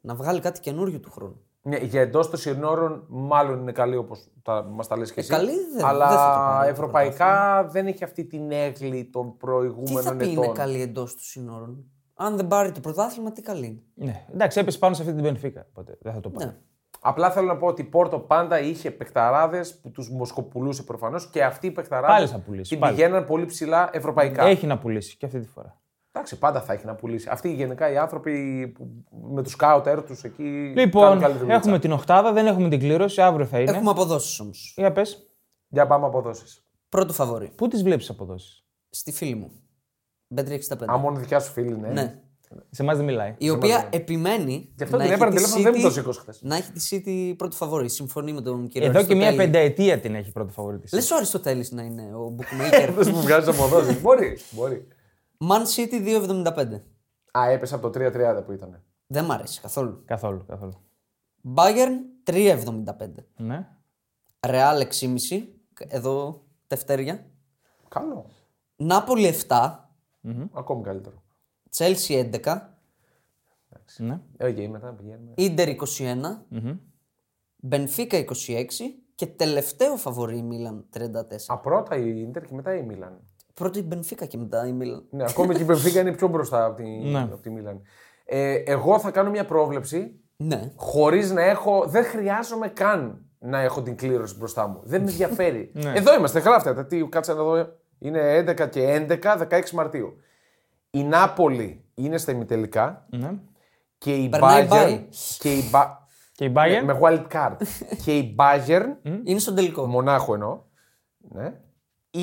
[0.00, 1.40] να βγάλει κάτι καινούριο του χρόνου.
[1.62, 4.28] Ναι, για εντός των συνόρων, μάλλον είναι καλή όπως
[4.70, 5.28] μας τα λες και εσύ.
[5.30, 9.30] καλή δεν- αλλά δεν θα το πάρει το ευρωπαϊκά δεν έχει αυτή την έγκλη των
[9.30, 10.44] Τι προηγούμενων θα πει ετών.
[10.44, 11.84] είναι καλή εντός του σύνορων.
[12.14, 14.24] Αν δεν πάρει το πρωτάθλημα, τι καλή είναι; Ναι.
[14.34, 15.66] Εντάξει, έπεσε πάνω σε αυτή την Πενφύκα.
[15.70, 16.46] Οπότε δεν θα το πάρει.
[16.46, 16.56] Ναι.
[17.00, 21.44] Απλά θέλω να πω ότι η Πόρτο πάντα είχε παικταράδε που τους μοσκοπουλούσε προφανώς και
[21.44, 22.94] αυτοί οι παικταράδε Πάλι θα πουλήσει, την πάλι.
[22.94, 24.44] πηγαίναν πολύ ψηλά ευρωπαϊκά.
[24.44, 25.77] Έχει να πουλήσει και αυτή τη φορά.
[26.18, 27.28] Εντάξει, πάντα θα έχει να πουλήσει.
[27.30, 28.90] Αυτοί γενικά οι άνθρωποι που
[29.34, 30.42] με τους σκάουτέρ τους εκεί.
[30.42, 31.54] κάνουν Λοιπόν, καλή δουλειά.
[31.54, 33.70] έχουμε την οχτάδα, δεν έχουμε την κλήρωση, αύριο θα είναι.
[33.70, 34.74] Έχουμε αποδόσεις όμως.
[34.76, 35.30] Για πες,
[35.68, 36.62] Για πάμε αποδόσεις.
[36.88, 37.52] Πρώτο φαβορή.
[37.54, 39.50] πού τις βλέπεις αποδόσεις; Στη φίλη μου.
[40.36, 40.84] Bet365.
[40.92, 41.88] Α, μόνο δικιά σου φίλη είναι.
[41.88, 42.20] Ναι.
[42.70, 43.34] Σε εμάς δεν μιλάει.
[43.38, 44.72] Η οποία επιμένει.
[44.76, 46.38] Γι' αυτό να την έχει έπαιρνε τη τηλέφωνο, δεν μου City- το σήκωσε χθες.
[46.42, 47.88] Να έχει τη City πρώτο φαβορή.
[47.88, 49.50] Συμφωνεί με τον κύριο Εδώ και μια Αριστοτέλη.
[49.52, 50.92] πενταετία την έχει πρώτη φαβορή της.
[50.92, 52.92] Λες ο Αριστοτέλης να είναι ο bookmaker.
[52.96, 54.00] Δεν μου βγάζεις αποδόσεις.
[54.02, 54.86] μπορεί, μπορεί.
[55.38, 56.80] Man City 2,75.
[57.38, 58.82] Α, έπεσε από το 3.30 που ήταν.
[59.06, 60.02] Δεν μ' αρέσει καθόλου.
[60.04, 60.82] Καθόλου, καθόλου.
[61.54, 63.08] Bayern 3,75.
[63.36, 63.68] Ναι.
[64.40, 65.46] Real 6,5.
[65.88, 67.26] Εδώ τευτέρια.
[67.88, 68.30] Καλό.
[68.76, 69.74] Νάπολη 7.
[70.52, 71.22] Ακόμη καλύτερο.
[71.76, 72.60] Chelsea 11.
[73.98, 74.20] ναι.
[74.40, 75.32] Οκ, μετά πηγαίνουμε.
[75.36, 75.76] Ίντερ 21.
[77.56, 78.64] Μπενφίκα 26.
[79.14, 81.00] Και τελευταίο φαβορή η Μίλαν 34.
[81.46, 83.20] Α, πρώτα η Ίντερ και μετά η Μίλαν.
[83.58, 85.04] Πρώτη η Μπενφίκα και μετά η Μίλαν.
[85.10, 87.22] Ναι, ακόμη και η Μπενφίκα είναι πιο μπροστά από τη, Ναι.
[87.22, 87.82] από τη Μίλαν.
[88.24, 90.72] Ε, εγώ θα κάνω μια πρόβλεψη Ναι.
[90.76, 91.84] χωρίς να έχω.
[91.86, 94.80] Δεν χρειάζομαι καν να έχω την κλήρωση μπροστά μου.
[94.84, 95.70] Δεν με ενδιαφέρει.
[95.84, 95.92] Ναι.
[95.96, 96.84] Εδώ είμαστε, γράφτε.
[96.84, 97.66] Τι, κάτσε να δω.
[97.98, 100.16] Είναι 11 και 11, 16 Μαρτίου.
[100.90, 103.30] Η Νάπολη είναι στα ημιτελικά ναι.
[103.98, 104.94] και η Περνάει Bayern.
[104.96, 105.04] bye.
[105.38, 105.96] Και η Ba-
[106.32, 107.56] Και η Bayern; με wild card.
[108.04, 108.86] και η Bayern,
[109.24, 109.86] Είναι στον τελικό.
[109.86, 110.60] μονάχο εννοώ,
[111.18, 111.52] ναι,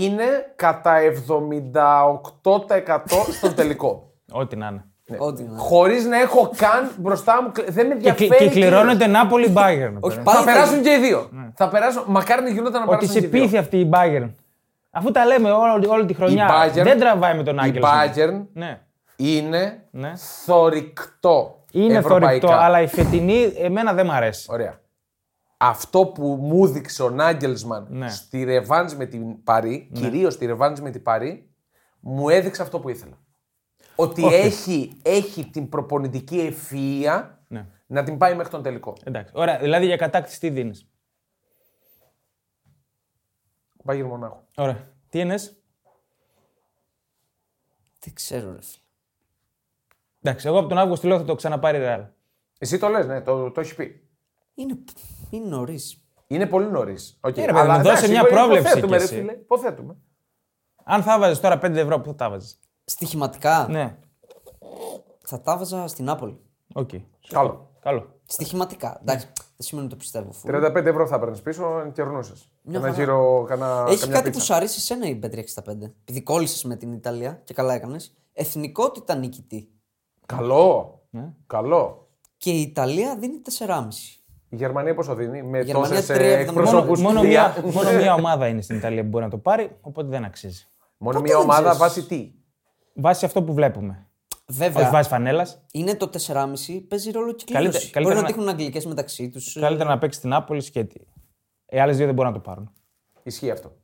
[0.03, 0.95] είναι κατά
[2.43, 2.97] 78%
[3.31, 4.11] στον τελικό.
[4.31, 4.85] Ό,τι να είναι.
[5.17, 5.59] Ό,τι να είναι.
[5.59, 7.51] Χωρίς να έχω καν μπροστά μου.
[7.51, 8.27] κλ- Δεν με Και, ενδιαφέρει.
[8.29, 9.93] κλη- και η κληρώνεται Νάπολη Bayern.
[9.99, 10.21] Όχι, τώρα.
[10.23, 11.29] πάλι Θα θα- περάσουν και οι δύο.
[11.55, 12.03] Θα περάσουν.
[12.07, 13.41] Μακάρι να γινόταν να Ότι περάσουν σε και οι δύο.
[13.41, 14.29] πείθει αυτή η Bayern.
[14.91, 16.47] Αφού τα λέμε όλη, όλη τη χρονιά.
[16.49, 17.85] Bayern- δεν τραβάει με τον Η Άγγελο.
[17.87, 18.79] Bayern Ναι.
[19.15, 20.11] είναι Ναι.
[20.45, 21.59] θορυκτό.
[21.71, 22.27] Είναι ευρωπαϊκά.
[22.27, 24.47] θορυκτό, αλλά η φετινή εμένα δεν μ' αρέσει.
[24.51, 24.79] Ωραία.
[25.57, 28.09] Αυτό που μου δείξε ο Νάγκελσμαν Ναι.
[28.09, 31.49] στη Ρεβάνς με την Παρή, κυρίως στη Ρεβάνς με την Παρή,
[31.99, 33.17] μου έδειξε αυτό που ήθελα.
[33.95, 37.67] Ότι έχει, έχει την προπονητική ευφυΐα Ναι.
[37.85, 38.93] να την πάει μέχρι τον τελικό.
[39.03, 39.33] Εντάξει.
[39.35, 40.87] Ωραία, δηλαδή για κατάκτηση τι δίνεις;
[43.83, 44.37] Μπάγερ Μονάχου.
[44.57, 44.87] Ωραία.
[45.09, 45.35] Τι είναι.
[47.99, 48.79] Δεν ξέρω, ρε φίλε.
[50.21, 52.05] Εντάξει, εγώ από τον Αύγουστο λέω θα το ξαναπάρει Ρεάλ.
[52.57, 54.04] Εσύ το λες, ναι, το, το έχεις πει.
[54.55, 54.77] Είναι,
[55.29, 55.99] είναι νωρίς.
[56.27, 57.19] Είναι πολύ νωρίς.
[57.21, 57.37] Okay.
[57.37, 59.15] Ε, ρε παιδί μου, δώσε μια πρόβλεψη Υποθέτουμε, κι ρε εσύ.
[59.15, 59.31] φίλε.
[59.31, 59.95] Υποθέτουμε.
[60.83, 63.97] Αν θα βάζεις τώρα 5 ευρώ, πού θα τα βάζεις; Στοιχηματικά Ναι.
[65.25, 66.39] θα τα βάζα στην Νάπολη.
[66.73, 66.89] Οκ.
[67.27, 67.69] Καλό.
[67.79, 68.13] Καλό.
[68.25, 68.97] Στοιχηματικά.
[69.01, 70.31] Εντάξει, δεν σημαίνει ότι το πιστεύω.
[70.31, 70.47] Φου.
[70.47, 72.33] 35 ευρώ θα παίρνει πίσω και ορνούσε.
[72.61, 72.99] Μια Ένα χαρά.
[73.03, 73.85] γύρο, κανένα.
[73.87, 74.39] Έχει καμιά κάτι πίτσα.
[74.39, 75.91] που σου αρέσει εσένα η Bet365.
[76.01, 78.13] Επειδή κόλλησες με την Ιταλία και καλά έκανες.
[78.33, 79.69] Εθνικότητα νικητή.
[80.25, 80.99] Καλό.
[81.09, 81.33] Ναι.
[81.47, 82.07] Καλό.
[82.37, 83.87] Και η Ιταλία δίνει 4,5.
[84.55, 86.19] Η Γερμανία πόσο δίνει, με Γερμανία τόσε 3,70.
[86.19, 87.01] εκπροσώπους.
[87.01, 90.07] Μόνο, μόνο, μια, μόνο μια ομάδα είναι στην Ιταλία που μπορεί να το πάρει, οπότε
[90.07, 90.65] δεν αξίζει.
[90.97, 91.77] Μόνο Πότε μια δεν ομάδα ξέρεις.
[91.77, 92.31] βάσει τι;
[92.93, 94.07] Βάσει αυτό που βλέπουμε.
[94.47, 95.61] Βέβαια, Όχι βάσει φανέλας.
[95.71, 97.89] είναι το 4,5 παίζει ρόλο και Καλύτερα- κλήρωση.
[97.91, 99.53] καλύτερα Μπορεί να να- τύχουν αγγλικές μεταξύ τους.
[99.59, 100.79] Καλύτερα να παίξει την Νάπολη και
[101.69, 102.71] οι άλλες δύο δεν μπορούν να το πάρουν.
[103.23, 103.75] Ισχύει αυτό.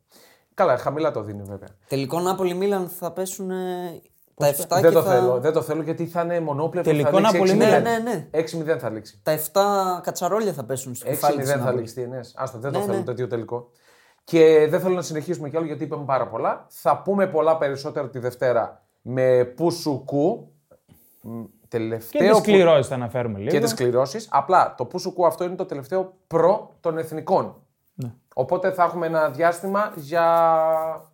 [0.53, 1.67] Καλά, χαμηλά το δίνει βέβαια.
[1.87, 4.01] Τελικό Νάπολη Μίλαν θα πέσουν ε,
[4.35, 5.11] τα 7 δεν και το θα...
[5.11, 5.39] θέλω.
[5.39, 6.91] Δεν το θέλω γιατί θα είναι μονόπλευρο.
[6.91, 7.55] Τελικό θα λήξει Νάπολη 6-0.
[7.55, 7.81] Μίλαν.
[7.81, 8.27] Ναι, ναι,
[8.63, 8.73] ναι.
[8.73, 9.19] 6-0 θα λήξει.
[9.23, 9.37] Τα
[9.99, 11.77] 7 κατσαρόλια θα πέσουν στο 6-0 κεφάλι της θα Νάπολη.
[11.77, 11.93] λήξει.
[11.93, 12.33] Τι εννοείς.
[12.35, 13.03] Άστο, δεν το Ναι, θέλω ναι.
[13.03, 13.69] τέτοιο τελικό.
[14.23, 16.65] Και δεν θέλω να συνεχίσουμε κι άλλο γιατί είπαμε πάρα πολλά.
[16.69, 20.51] Θα πούμε πολλά περισσότερα τη Δευτέρα με Πουσουκού.
[21.21, 22.21] Μ, Και Τελευταίο.
[22.29, 23.51] τις που- κληρώσεις θα αναφέρουμε λίγο.
[23.51, 24.27] και τις κληρώσεις.
[24.31, 27.55] Απλά το Πουσουκού αυτό είναι το τελευταίο προ των εθνικών.
[27.93, 28.11] Ναι.
[28.33, 30.25] Οπότε θα έχουμε ένα διάστημα για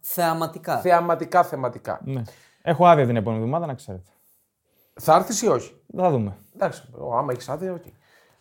[0.01, 0.77] Θεαματικά.
[0.77, 1.99] θεαματικά θεματικά.
[2.03, 2.21] Ναι.
[2.61, 4.11] Έχω άδεια την επόμενη εβδομάδα, να ξέρετε.
[4.93, 6.37] Θα έρθεις ή όχι; Θα δούμε.
[6.55, 7.83] Εντάξει, ο, άμα έχεις άδεια, οκ.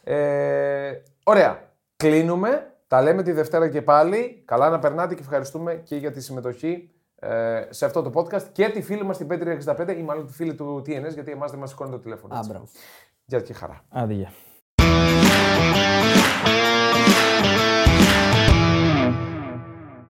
[0.05, 1.71] Ε, ωραία.
[1.97, 2.71] Κλείνουμε.
[2.89, 4.43] Τα λέμε τη Δευτέρα και πάλι.
[4.45, 8.69] Καλά να περνάτε και ευχαριστούμε και για τη συμμετοχή ε, σε αυτό το podcast και
[8.69, 11.71] τη φίλη μας την 565 ή μάλλον τη φίλη του TNS γιατί εμάς δεν μας
[11.71, 12.35] σηκώνει το τηλέφωνο.
[12.35, 12.51] Α, έτσι.
[12.51, 12.69] μπράβο.
[13.25, 13.85] Γεια και χαρά.
[13.89, 14.33] Άδεια.